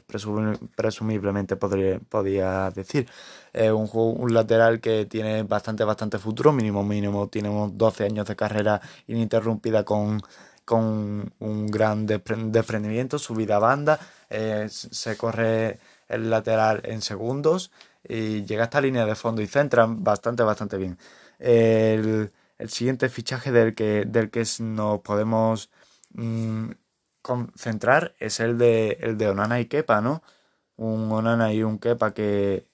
presumiblemente 0.75 1.55
podría, 1.55 1.99
podía 1.99 2.69
decir. 2.71 3.07
Es 3.53 3.71
un, 3.71 3.89
un 3.93 4.33
lateral 4.33 4.79
que 4.79 5.05
tiene 5.05 5.43
bastante, 5.43 5.83
bastante 5.83 6.19
futuro, 6.19 6.53
mínimo, 6.53 6.83
mínimo, 6.83 7.27
tiene 7.27 7.49
unos 7.49 7.77
12 7.77 8.05
años 8.05 8.27
de 8.27 8.35
carrera 8.35 8.81
ininterrumpida 9.07 9.83
con, 9.83 10.21
con 10.65 11.33
un 11.39 11.67
gran 11.67 12.05
desprendimiento, 12.05 13.19
subida 13.19 13.57
a 13.57 13.59
banda, 13.59 13.99
eh, 14.29 14.67
se 14.69 15.17
corre 15.17 15.79
el 16.07 16.29
lateral 16.29 16.81
en 16.85 17.01
segundos 17.01 17.71
y 18.07 18.43
llega 18.45 18.63
hasta 18.63 18.81
línea 18.81 19.05
de 19.05 19.15
fondo 19.15 19.41
y 19.41 19.47
centra 19.47 19.85
bastante, 19.89 20.43
bastante 20.43 20.77
bien. 20.77 20.97
El, 21.39 22.31
el 22.57 22.69
siguiente 22.69 23.09
fichaje 23.09 23.51
del 23.51 23.75
que, 23.75 24.05
del 24.05 24.29
que 24.29 24.43
nos 24.59 25.01
podemos... 25.01 25.69
Mm, 26.13 26.71
concentrar 27.27 28.15
es 28.19 28.39
el 28.39 28.57
de, 28.57 28.97
el 29.01 29.17
de 29.17 29.29
Onana 29.29 29.59
y 29.59 29.65
Kepa, 29.65 30.01
¿no? 30.01 30.23
Un 30.77 31.11
Onana 31.11 31.53
y 31.53 31.63
un 31.63 31.77
Kepa 31.77 32.13
que 32.13 32.65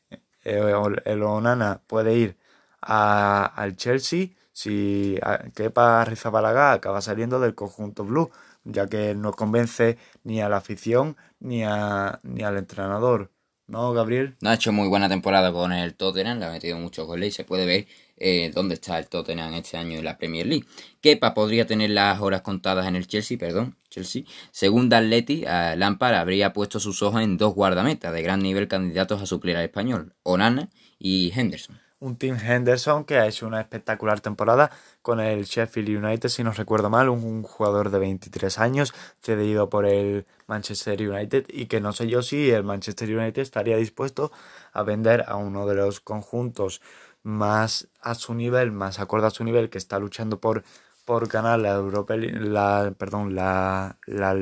eh, 0.43 0.73
el 1.05 1.23
Onana 1.23 1.81
puede 1.87 2.13
ir 2.15 2.37
al 2.81 3.75
Chelsea 3.75 4.29
si 4.51 5.19
Kepa 5.55 6.05
Rizabalaga 6.05 6.73
acaba 6.73 7.01
saliendo 7.01 7.39
del 7.39 7.55
conjunto 7.55 8.05
blue, 8.05 8.29
ya 8.63 8.87
que 8.87 9.15
no 9.15 9.31
convence 9.33 9.97
ni 10.23 10.41
a 10.41 10.49
la 10.49 10.57
afición 10.57 11.17
ni, 11.39 11.63
a, 11.63 12.19
ni 12.23 12.43
al 12.43 12.57
entrenador. 12.57 13.31
¿No, 13.65 13.93
Gabriel? 13.93 14.35
No 14.41 14.49
ha 14.51 14.53
hecho 14.53 14.71
muy 14.71 14.87
buena 14.89 15.09
temporada 15.09 15.51
con 15.51 15.71
el 15.71 15.95
Tottenham, 15.95 16.39
le 16.39 16.45
ha 16.45 16.51
metido 16.51 16.77
muchos 16.77 17.07
goles 17.07 17.29
y 17.29 17.31
se 17.31 17.45
puede 17.45 17.65
ver 17.65 17.87
eh, 18.17 18.51
dónde 18.53 18.75
está 18.75 18.97
el 18.99 19.07
Tottenham 19.07 19.53
este 19.55 19.77
año 19.77 19.97
en 19.97 20.05
la 20.05 20.17
Premier 20.17 20.45
League. 20.45 20.65
Kepa 21.01 21.33
podría 21.33 21.65
tener 21.65 21.89
las 21.89 22.21
horas 22.21 22.41
contadas 22.41 22.87
en 22.87 22.95
el 22.95 23.07
Chelsea, 23.07 23.37
perdón, 23.37 23.75
Chelsea. 23.89 24.23
Según 24.51 24.93
Atleti, 24.93 25.43
Lampard 25.43 26.15
habría 26.15 26.53
puesto 26.53 26.79
sus 26.79 27.01
ojos 27.01 27.21
en 27.21 27.37
dos 27.37 27.53
guardametas 27.53 28.13
de 28.13 28.21
gran 28.21 28.41
nivel 28.41 28.67
candidatos 28.67 29.21
a 29.21 29.25
suplir 29.25 29.57
al 29.57 29.63
español, 29.63 30.13
Onana 30.23 30.69
y 30.99 31.31
Henderson. 31.35 31.79
Un 32.03 32.17
Team 32.17 32.37
Henderson 32.37 33.05
que 33.05 33.17
ha 33.17 33.27
hecho 33.27 33.47
una 33.47 33.61
espectacular 33.61 34.19
temporada 34.19 34.71
con 35.01 35.21
el 35.21 35.45
Sheffield 35.45 36.03
United, 36.03 36.27
si 36.27 36.43
no 36.43 36.51
recuerdo 36.51 36.89
mal, 36.89 37.07
un, 37.07 37.43
jugador 37.43 37.91
de 37.91 37.99
23 37.99 38.59
años, 38.59 38.93
cedido 39.21 39.69
por 39.69 39.85
el 39.85 40.25
Manchester 40.45 41.01
United 41.01 41.45
y 41.47 41.67
que 41.67 41.79
no 41.79 41.93
sé 41.93 42.09
yo 42.09 42.21
si 42.21 42.51
el 42.51 42.65
Manchester 42.65 43.17
United 43.17 43.41
estaría 43.41 43.77
dispuesto 43.77 44.33
a 44.73 44.83
vender 44.83 45.23
a 45.27 45.37
uno 45.37 45.65
de 45.65 45.75
los 45.75 46.01
conjuntos 46.01 46.81
más 47.23 47.87
a 48.01 48.15
su 48.15 48.33
nivel, 48.33 48.71
más 48.71 48.99
acorde 48.99 49.27
a 49.27 49.31
su 49.31 49.43
nivel, 49.43 49.69
que 49.69 49.77
está 49.77 49.99
luchando 49.99 50.39
por, 50.39 50.63
por 51.05 51.27
ganar 51.27 51.59
la 51.59 51.73
Europa 51.73 52.15
la, 52.17 52.93
perdón, 52.97 53.35
la, 53.35 53.97
la, 54.05 54.35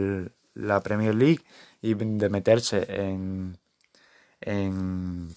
la 0.53 0.81
Premier 0.81 1.15
League 1.15 1.41
y 1.81 1.93
de 1.95 2.29
meterse 2.29 2.85
en, 2.89 3.57
en 4.41 5.29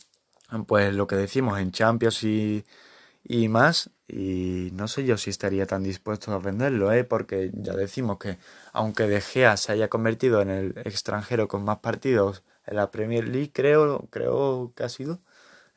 pues 0.66 0.94
lo 0.94 1.06
que 1.06 1.16
decimos 1.16 1.58
en 1.58 1.72
Champions 1.72 2.22
y, 2.24 2.64
y 3.24 3.48
más 3.48 3.90
y 4.06 4.70
no 4.74 4.86
sé 4.88 5.04
yo 5.04 5.16
si 5.16 5.30
estaría 5.30 5.66
tan 5.66 5.82
dispuesto 5.82 6.32
a 6.32 6.38
venderlo, 6.38 6.92
¿eh? 6.92 7.04
porque 7.04 7.50
ya 7.54 7.74
decimos 7.74 8.18
que 8.18 8.38
aunque 8.72 9.04
De 9.06 9.20
Gea 9.20 9.56
se 9.56 9.72
haya 9.72 9.88
convertido 9.88 10.42
en 10.42 10.50
el 10.50 10.74
extranjero 10.84 11.48
con 11.48 11.64
más 11.64 11.78
partidos 11.78 12.42
en 12.66 12.76
la 12.76 12.90
Premier 12.90 13.26
League, 13.28 13.50
creo, 13.52 14.06
creo 14.10 14.72
que 14.76 14.84
ha 14.84 14.88
sido, 14.88 15.20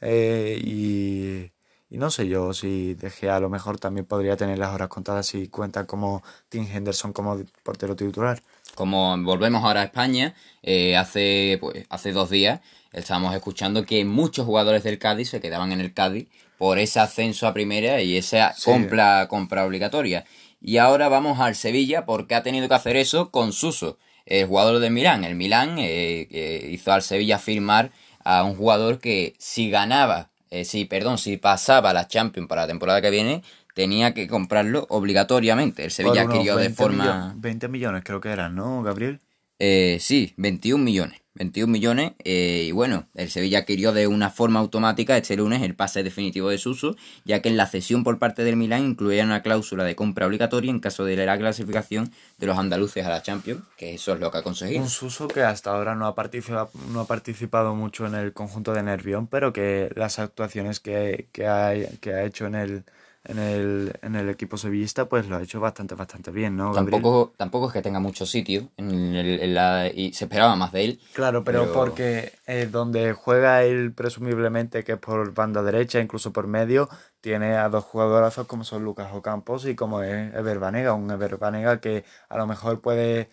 eh, 0.02 0.60
y, 0.62 1.52
y 1.90 1.98
no 1.98 2.12
sé 2.12 2.28
yo 2.28 2.54
si 2.54 2.96
De 2.96 3.10
Gea 3.10 3.38
a 3.38 3.40
lo 3.40 3.50
mejor 3.50 3.80
también 3.80 4.06
podría 4.06 4.36
tener 4.36 4.58
las 4.58 4.74
horas 4.74 4.90
contadas 4.90 5.28
si 5.28 5.48
cuenta 5.48 5.86
como 5.86 6.22
Tim 6.50 6.68
Henderson 6.70 7.14
como 7.14 7.40
portero 7.64 7.96
titular. 7.96 8.42
Como 8.76 9.18
volvemos 9.24 9.64
ahora 9.64 9.82
a 9.82 9.86
España, 9.86 10.36
eh, 10.64 10.98
hace, 10.98 11.58
pues, 11.62 11.86
hace 11.90 12.12
dos 12.12 12.30
días 12.30 12.60
estábamos 12.92 13.34
escuchando 13.36 13.86
que 13.86 14.04
muchos 14.04 14.46
jugadores 14.46 14.84
del 14.84 15.00
Cádiz 15.00 15.30
se 15.30 15.40
quedaban 15.40 15.72
en 15.72 15.80
el 15.80 15.94
Cádiz 15.94 16.28
por 16.58 16.78
ese 16.78 17.00
ascenso 17.00 17.48
a 17.48 17.54
primera 17.54 18.02
y 18.02 18.18
esa 18.18 18.54
compra, 18.66 19.28
compra 19.30 19.66
obligatoria. 19.66 20.26
Y 20.60 20.78
ahora 20.78 21.08
vamos 21.08 21.40
al 21.40 21.56
Sevilla 21.56 22.06
porque 22.06 22.36
ha 22.36 22.44
tenido 22.44 22.68
que 22.68 22.74
hacer 22.74 22.98
eso 22.98 23.32
con 23.32 23.54
Suso, 23.54 23.98
el 24.26 24.48
jugador 24.48 24.80
del 24.80 24.92
Milán. 24.92 25.24
El 25.24 25.36
Milán 25.36 25.78
eh, 25.80 26.68
hizo 26.70 26.92
al 26.92 27.02
Sevilla 27.02 27.40
firmar 27.40 27.92
a 28.26 28.44
un 28.44 28.56
jugador 28.56 29.00
que 29.00 29.36
si 29.38 29.70
ganaba 29.70 30.30
eh, 30.50 30.66
si, 30.66 30.86
perdón, 30.86 31.18
si 31.18 31.38
pasaba 31.38 31.94
la 31.94 32.08
Champions 32.08 32.48
para 32.48 32.62
la 32.62 32.68
temporada 32.68 33.02
que 33.02 33.10
viene, 33.10 33.44
tenía 33.74 34.14
que 34.14 34.28
comprarlo 34.28 34.86
obligatoriamente. 34.90 35.86
El 35.86 35.92
Sevilla 35.92 36.24
adquirió 36.24 36.56
de 36.56 36.70
forma... 36.70 37.34
20 37.38 37.68
millones 37.68 38.04
creo 38.04 38.20
que 38.20 38.30
eran, 38.30 38.56
¿no, 38.56 38.82
Gabriel? 38.84 39.20
Eh, 39.60 39.98
sí, 40.00 40.34
21 40.38 40.84
millones. 40.84 41.22
21 41.38 41.72
millones 41.72 42.14
eh, 42.24 42.66
y 42.68 42.72
bueno, 42.72 43.08
el 43.16 43.30
Sevilla 43.30 43.60
adquirió 43.60 43.94
de 43.94 44.08
una 44.08 44.30
forma 44.30 44.60
automática 44.60 45.18
este 45.18 45.36
lunes 45.36 45.62
el 45.62 45.76
pase 45.76 46.04
definitivo 46.04 46.50
de 46.50 46.58
Suso, 46.58 46.96
ya 47.26 47.42
que 47.42 47.50
en 47.50 47.58
la 47.58 47.68
cesión 47.68 48.04
por 48.04 48.20
parte 48.20 48.44
del 48.44 48.56
Milán 48.56 48.84
incluía 48.84 49.24
una 49.24 49.42
cláusula 49.42 49.84
de 49.84 49.96
compra 49.96 50.28
obligatoria 50.28 50.72
en 50.72 50.80
caso 50.80 51.06
de 51.06 51.16
la 51.26 51.38
clasificación 51.38 52.12
de 52.38 52.48
los 52.48 52.58
andaluces 52.58 53.06
a 53.06 53.10
la 53.10 53.22
Champions, 53.22 53.62
que 53.78 53.94
eso 53.94 54.14
es 54.14 54.20
lo 54.20 54.32
que 54.32 54.40
ha 54.40 54.44
conseguido. 54.44 54.82
Un 54.82 54.90
Suso 54.90 55.28
que 55.28 55.42
hasta 55.42 55.72
ahora 55.72 55.96
no 55.96 56.08
ha 56.08 56.16
participado, 56.16 56.70
no 56.92 57.02
ha 57.02 57.08
participado 57.08 57.76
mucho 57.76 58.06
en 58.06 58.16
el 58.16 58.34
conjunto 58.34 58.74
de 58.74 58.84
Nervión, 58.84 59.28
pero 59.28 59.54
que 59.54 59.92
las 59.96 60.20
actuaciones 60.20 60.80
que, 60.80 61.28
que, 61.32 61.90
que 62.02 62.14
ha 62.14 62.24
hecho 62.24 62.46
en 62.46 62.56
el 62.56 62.84
en 63.28 63.40
el, 63.40 63.94
en 64.02 64.16
el 64.16 64.30
equipo 64.30 64.58
sevillista, 64.58 65.10
pues 65.10 65.28
lo 65.28 65.36
ha 65.36 65.44
hecho 65.44 65.60
bastante, 65.60 65.96
bastante 65.96 66.32
bien, 66.32 66.56
¿no? 66.56 66.72
Tampoco, 66.72 67.34
tampoco 67.36 67.68
es 67.68 67.74
que 67.74 67.82
tenga 67.82 68.00
mucho 68.00 68.26
sitio 68.26 68.70
en, 68.78 69.54
la, 69.54 69.88
y 69.94 70.14
se 70.14 70.26
esperaba 70.26 70.56
más 70.56 70.72
de 70.72 70.86
él. 70.86 71.00
Claro, 71.14 71.44
pero, 71.44 71.74
porque 71.74 72.32
eh, 72.48 72.70
donde 72.72 73.12
juega 73.12 73.64
él 73.64 73.92
presumiblemente, 73.94 74.86
que 74.86 74.94
es 74.94 74.98
por 74.98 75.34
banda 75.34 75.62
derecha, 75.62 76.00
incluso 76.00 76.32
por 76.32 76.48
medio, 76.48 76.88
tiene 77.20 77.58
a 77.58 77.68
dos 77.68 77.84
jugadorazos 77.84 78.48
como 78.48 78.64
son 78.64 78.86
Lucas 78.86 79.10
Ocampos 79.14 79.66
y 79.66 79.76
como 79.76 80.02
es 80.02 80.34
Ever 80.34 80.60
Banega, 80.60 80.94
un 80.94 81.12
Ever 81.12 81.38
Banega 81.38 81.82
que 81.82 82.06
a 82.30 82.38
lo 82.38 82.48
mejor 82.48 82.80
puede, 82.80 83.30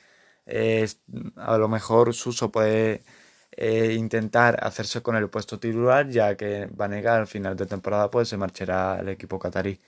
eh, 0.47 0.89
a 1.37 1.57
lo 1.57 1.69
mejor 1.69 2.15
Suso 2.15 2.51
puede 2.51 3.05
eh, 3.57 3.95
intentar 3.99 4.59
hacerse 4.63 5.01
con 5.03 5.17
el 5.17 5.29
puesto 5.29 5.59
titular, 5.59 6.09
ya 6.09 6.37
que 6.37 6.69
Vanega 6.73 7.17
al 7.17 7.27
final 7.27 7.57
de 7.57 7.67
temporada 7.67 8.11
pues 8.11 8.29
se 8.29 8.37
marchará 8.37 8.95
al 8.95 9.09
equipo 9.09 9.39
catarí. 9.39 9.79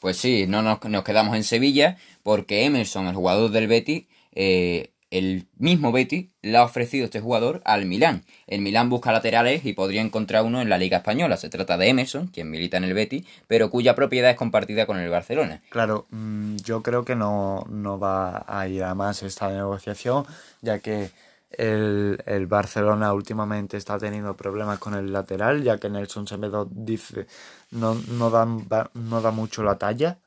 Pues 0.00 0.18
sí, 0.18 0.46
no 0.46 0.60
nos, 0.62 0.84
nos 0.84 1.04
quedamos 1.04 1.34
en 1.34 1.44
Sevilla 1.44 1.96
porque 2.22 2.64
Emerson, 2.64 3.06
el 3.06 3.14
jugador 3.14 3.50
del 3.50 3.68
Betis, 3.68 4.04
eh, 4.32 4.90
el 5.10 5.46
mismo 5.58 5.92
Betis 5.92 6.26
le 6.42 6.58
ha 6.58 6.64
ofrecido 6.64 7.04
este 7.04 7.20
jugador 7.20 7.62
al 7.64 7.86
Milán. 7.86 8.24
El 8.48 8.60
Milán 8.62 8.90
busca 8.90 9.12
laterales 9.12 9.64
y 9.64 9.72
podría 9.72 10.02
encontrar 10.02 10.42
uno 10.42 10.60
en 10.60 10.68
la 10.68 10.76
Liga 10.76 10.98
Española. 10.98 11.36
Se 11.36 11.48
trata 11.48 11.78
de 11.78 11.88
Emerson, 11.88 12.26
quien 12.26 12.50
milita 12.50 12.78
en 12.78 12.84
el 12.84 12.94
Betis, 12.94 13.24
pero 13.46 13.70
cuya 13.70 13.94
propiedad 13.94 14.32
es 14.32 14.36
compartida 14.36 14.86
con 14.86 14.98
el 14.98 15.08
Barcelona. 15.08 15.62
Claro, 15.70 16.06
mm, 16.10 16.56
yo 16.56 16.82
creo 16.82 17.04
que 17.04 17.14
no, 17.14 17.64
no 17.70 17.98
va 17.98 18.44
a 18.48 18.66
ir 18.66 18.82
a 18.82 18.96
más 18.96 19.22
esta 19.22 19.48
negociación, 19.50 20.26
ya 20.62 20.80
que 20.80 21.10
el, 21.58 22.22
el, 22.26 22.46
Barcelona 22.46 23.12
últimamente 23.12 23.76
está 23.76 23.98
teniendo 23.98 24.36
problemas 24.36 24.78
con 24.78 24.94
el 24.94 25.12
lateral, 25.12 25.62
ya 25.62 25.78
que 25.78 25.88
Nelson 25.88 26.26
Semedo 26.26 26.68
dice 26.70 27.26
no, 27.70 27.94
no, 27.94 28.30
da, 28.30 28.46
no 28.94 29.20
da 29.20 29.30
mucho 29.30 29.62
la 29.62 29.78
talla. 29.78 30.18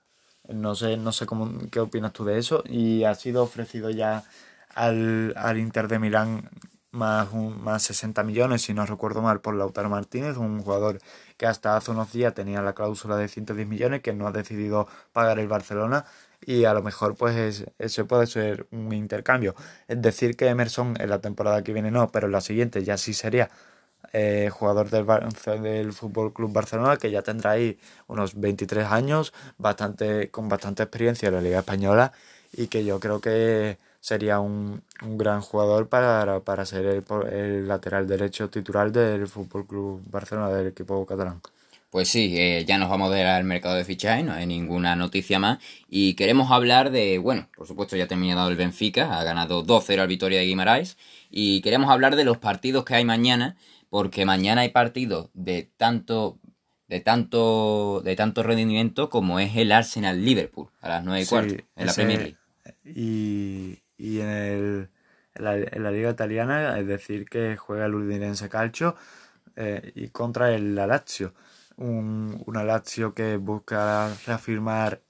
No 0.50 0.76
sé, 0.76 0.98
no 0.98 1.12
sé 1.12 1.26
cómo, 1.26 1.52
qué 1.72 1.80
opinas 1.80 2.14
tú 2.14 2.24
de 2.26 2.38
eso. 2.40 2.64
Y 2.66 3.04
ha 3.04 3.16
sido 3.16 3.44
ofrecido 3.44 3.90
ya 3.90 4.24
al, 4.76 5.34
al 5.36 5.58
Inter 5.58 5.88
de 5.88 6.00
Milán 6.00 6.50
más, 6.92 7.30
un, 7.32 7.62
más 7.64 7.84
60 7.84 8.24
millones, 8.24 8.62
si 8.64 8.74
no 8.74 8.86
recuerdo 8.86 9.22
mal, 9.22 9.42
por 9.42 9.56
Lautaro 9.56 9.90
Martínez, 9.90 10.38
un 10.38 10.62
jugador 10.62 11.00
que 11.38 11.46
hasta 11.46 11.78
hace 11.78 11.92
unos 11.92 12.12
días 12.12 12.34
tenía 12.34 12.62
la 12.62 12.74
cláusula 12.74 13.18
de 13.18 13.28
110 13.28 13.68
millones, 13.68 14.02
que 14.02 14.14
no 14.14 14.28
ha 14.28 14.32
decidido 14.32 14.88
pagar 15.14 15.40
el 15.40 15.48
Barcelona 15.48 16.06
y 16.42 16.66
a 16.66 16.74
lo 16.74 16.82
mejor 16.84 17.16
pues 17.16 17.66
ese 17.78 18.06
puede 18.06 18.28
ser 18.28 18.68
un 18.72 18.94
intercambio. 18.94 19.56
Es 19.88 20.02
decir, 20.02 20.36
que 20.36 20.48
Emerson 20.48 20.96
en 21.00 21.10
la 21.10 21.20
temporada 21.20 21.64
que 21.64 21.74
viene 21.74 21.92
no, 21.92 22.12
pero 22.12 22.28
en 22.28 22.34
la 22.34 22.42
siguiente 22.42 22.84
ya 22.84 22.98
sí 22.98 23.14
sería 23.14 23.50
eh, 24.14 24.50
jugador 24.52 24.90
del, 24.90 25.06
del 25.62 25.94
Fútbol 25.94 26.34
Club 26.34 26.54
Barcelona, 26.54 26.98
que 26.98 27.12
ya 27.12 27.22
tendrá 27.22 27.52
ahí 27.52 27.78
unos 28.08 28.40
23 28.40 28.86
años, 28.88 29.34
bastante, 29.58 30.32
con 30.32 30.50
bastante 30.50 30.84
experiencia 30.84 31.28
en 31.28 31.36
la 31.36 31.42
Liga 31.42 31.60
Española 31.60 32.14
y 32.54 32.68
que 32.68 32.86
yo 32.86 33.00
creo 33.00 33.20
que 33.20 33.78
sería 34.00 34.40
un, 34.40 34.82
un 35.04 35.18
gran 35.18 35.42
jugador 35.42 35.90
para, 35.90 36.40
para 36.42 36.66
ser 36.66 36.86
el, 36.86 37.04
el, 37.32 37.68
lateral 37.68 38.08
derecho 38.08 38.50
titular 38.50 38.92
del 38.92 39.28
Fútbol 39.28 39.68
Club 39.68 40.02
Barcelona, 40.10 40.50
del 40.50 40.68
equipo 40.68 41.06
catalán. 41.06 41.42
Pues 41.90 42.10
sí, 42.10 42.36
eh, 42.38 42.66
ya 42.68 42.78
nos 42.78 42.90
vamos 42.90 43.14
al 43.14 43.44
mercado 43.46 43.76
de 43.76 43.86
fichajes, 43.86 44.26
no 44.26 44.34
hay 44.34 44.46
ninguna 44.46 44.96
noticia 44.96 45.40
más. 45.40 45.60
Y 45.88 46.16
queremos 46.16 46.52
hablar 46.52 46.92
de, 46.92 47.18
bueno, 47.18 47.48
por 47.56 47.66
supuesto 47.66 47.96
ya 47.96 48.04
ha 48.04 48.08
terminado 48.08 48.50
el 48.50 48.58
Benfica, 48.58 49.18
ha 49.18 49.24
ganado 49.24 49.66
2-0 49.66 50.02
al 50.02 50.08
Vitoria 50.08 50.40
de 50.40 50.46
Guimaraes. 50.46 50.98
Y 51.30 51.62
queremos 51.62 51.90
hablar 51.90 52.18
de 52.18 52.26
los 52.26 52.38
partidos 52.38 52.84
que 52.84 52.96
hay 52.96 53.06
mañana, 53.06 53.56
porque 53.90 54.26
mañana 54.26 54.62
hay 54.62 54.70
partidos 54.70 55.30
de 55.34 55.70
tanto 55.78 56.40
de 56.88 57.02
tanto 57.02 58.02
de 58.04 58.16
tanto 58.16 58.44
rendimiento 58.44 59.10
como 59.10 59.40
es 59.40 59.56
el 59.56 59.72
Arsenal 59.72 60.24
Liverpool 60.24 60.70
a 60.82 60.90
las 60.90 61.04
9 61.04 61.22
y 61.22 61.26
cuarto 61.26 61.54
en 61.76 61.86
la 61.86 61.94
Premier 61.94 62.20
League. 62.20 62.38
Y, 62.84 63.80
y 63.98 64.20
en, 64.20 64.30
el, 64.30 64.90
en, 65.36 65.44
la, 65.44 65.58
en, 65.58 65.84
la, 65.84 65.92
liga 65.92 66.10
italiana, 66.12 66.78
es 66.80 66.88
decir, 66.88 67.30
que 67.30 67.58
juega 67.58 67.86
el 67.86 67.96
Udinese 67.96 68.50
Calcio 68.50 68.96
eh, 69.56 69.92
y 69.96 70.10
contra 70.10 70.54
el 70.54 70.76
Lazio, 70.76 71.34
un, 71.78 72.44
una 72.46 72.64
Lazio 72.64 73.14
que 73.14 73.38
busca 73.38 74.14
reafirmar 74.26 75.02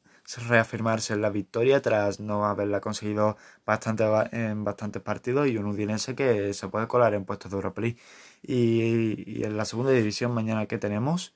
reafirmarse 0.50 1.14
en 1.14 1.22
la 1.22 1.30
victoria 1.30 1.82
tras 1.82 2.20
no 2.20 2.46
haberla 2.46 2.82
conseguido 2.82 3.38
bastante 3.66 4.04
en 4.34 4.66
bastantes 4.66 5.02
partidos 5.02 5.48
y 5.48 5.58
un 5.58 5.68
Udinese 5.68 6.16
que 6.16 6.54
se 6.54 6.68
puede 6.68 6.88
colar 6.88 7.14
en 7.14 7.24
puestos 7.24 7.50
de 7.50 7.56
Europa 7.56 7.82
League. 7.82 7.98
Y, 8.44 9.24
y 9.26 9.44
en 9.46 9.56
la 9.56 9.64
segunda 9.64 9.92
división 9.92 10.34
mañana 10.34 10.66
que 10.66 10.78
tenemos 10.78 11.34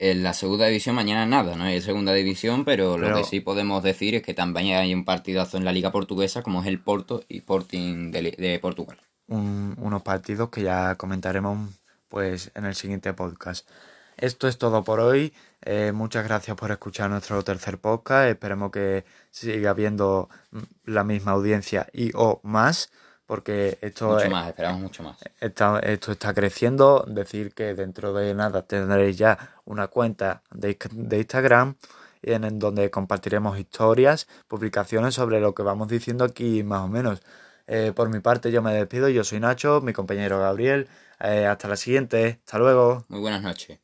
en 0.00 0.22
la 0.22 0.32
segunda 0.32 0.66
división 0.66 0.94
mañana 0.94 1.26
nada, 1.26 1.56
no 1.56 1.64
hay 1.64 1.82
segunda 1.82 2.14
división, 2.14 2.64
pero, 2.64 2.94
pero, 2.94 3.10
lo 3.10 3.16
que 3.18 3.24
sí 3.24 3.40
podemos 3.40 3.82
decir 3.82 4.14
es 4.14 4.22
que 4.22 4.32
también 4.32 4.78
hay 4.78 4.94
un 4.94 5.04
partidazo 5.04 5.58
en 5.58 5.66
la 5.66 5.72
liga 5.72 5.92
portuguesa 5.92 6.42
como 6.42 6.62
es 6.62 6.68
el 6.68 6.80
Porto 6.80 7.22
y 7.28 7.38
Sporting 7.38 8.10
de, 8.10 8.32
de 8.32 8.58
Portugal. 8.58 8.98
Un, 9.26 9.76
unos 9.78 10.00
partidos 10.00 10.48
que 10.48 10.62
ya 10.62 10.94
comentaremos 10.94 11.68
pues 12.08 12.50
en 12.54 12.64
el 12.64 12.74
siguiente 12.74 13.12
podcast. 13.12 13.68
Esto 14.20 14.48
es 14.48 14.58
todo 14.58 14.84
por 14.84 15.00
hoy. 15.00 15.32
Eh, 15.62 15.92
muchas 15.92 16.24
gracias 16.24 16.54
por 16.54 16.70
escuchar 16.70 17.08
nuestro 17.08 17.42
tercer 17.42 17.78
podcast. 17.78 18.28
Esperemos 18.28 18.70
que 18.70 19.06
siga 19.30 19.70
habiendo 19.70 20.28
la 20.84 21.04
misma 21.04 21.32
audiencia 21.32 21.86
y 21.92 22.12
o 22.14 22.40
más 22.42 22.90
porque 23.24 23.78
esto 23.80 24.08
mucho 24.08 24.28
más, 24.28 24.48
esperamos 24.48 24.80
mucho 24.82 25.02
más. 25.04 25.16
Está, 25.40 25.78
esto 25.78 26.12
está 26.12 26.34
creciendo, 26.34 27.04
decir 27.08 27.54
que 27.54 27.74
dentro 27.74 28.12
de 28.12 28.34
nada 28.34 28.62
tendréis 28.66 29.16
ya 29.16 29.54
una 29.64 29.86
cuenta 29.86 30.42
de, 30.50 30.76
de 30.90 31.16
Instagram 31.16 31.76
en, 32.22 32.44
en, 32.44 32.58
donde 32.58 32.90
compartiremos 32.90 33.58
historias, 33.58 34.26
publicaciones 34.48 35.14
sobre 35.14 35.40
lo 35.40 35.54
que 35.54 35.62
vamos 35.62 35.88
diciendo 35.88 36.24
aquí 36.24 36.62
más 36.62 36.80
o 36.80 36.88
menos. 36.88 37.22
Eh, 37.68 37.92
por 37.94 38.10
mi 38.10 38.18
parte 38.18 38.50
yo 38.50 38.60
me 38.60 38.74
despido, 38.74 39.08
yo 39.08 39.24
soy 39.24 39.40
Nacho, 39.40 39.80
mi 39.80 39.92
compañero 39.92 40.40
Gabriel, 40.40 40.88
eh, 41.20 41.46
hasta 41.46 41.68
la 41.68 41.76
siguiente, 41.76 42.40
hasta 42.44 42.58
luego. 42.58 43.04
Muy 43.08 43.20
buenas 43.20 43.42
noches. 43.42 43.78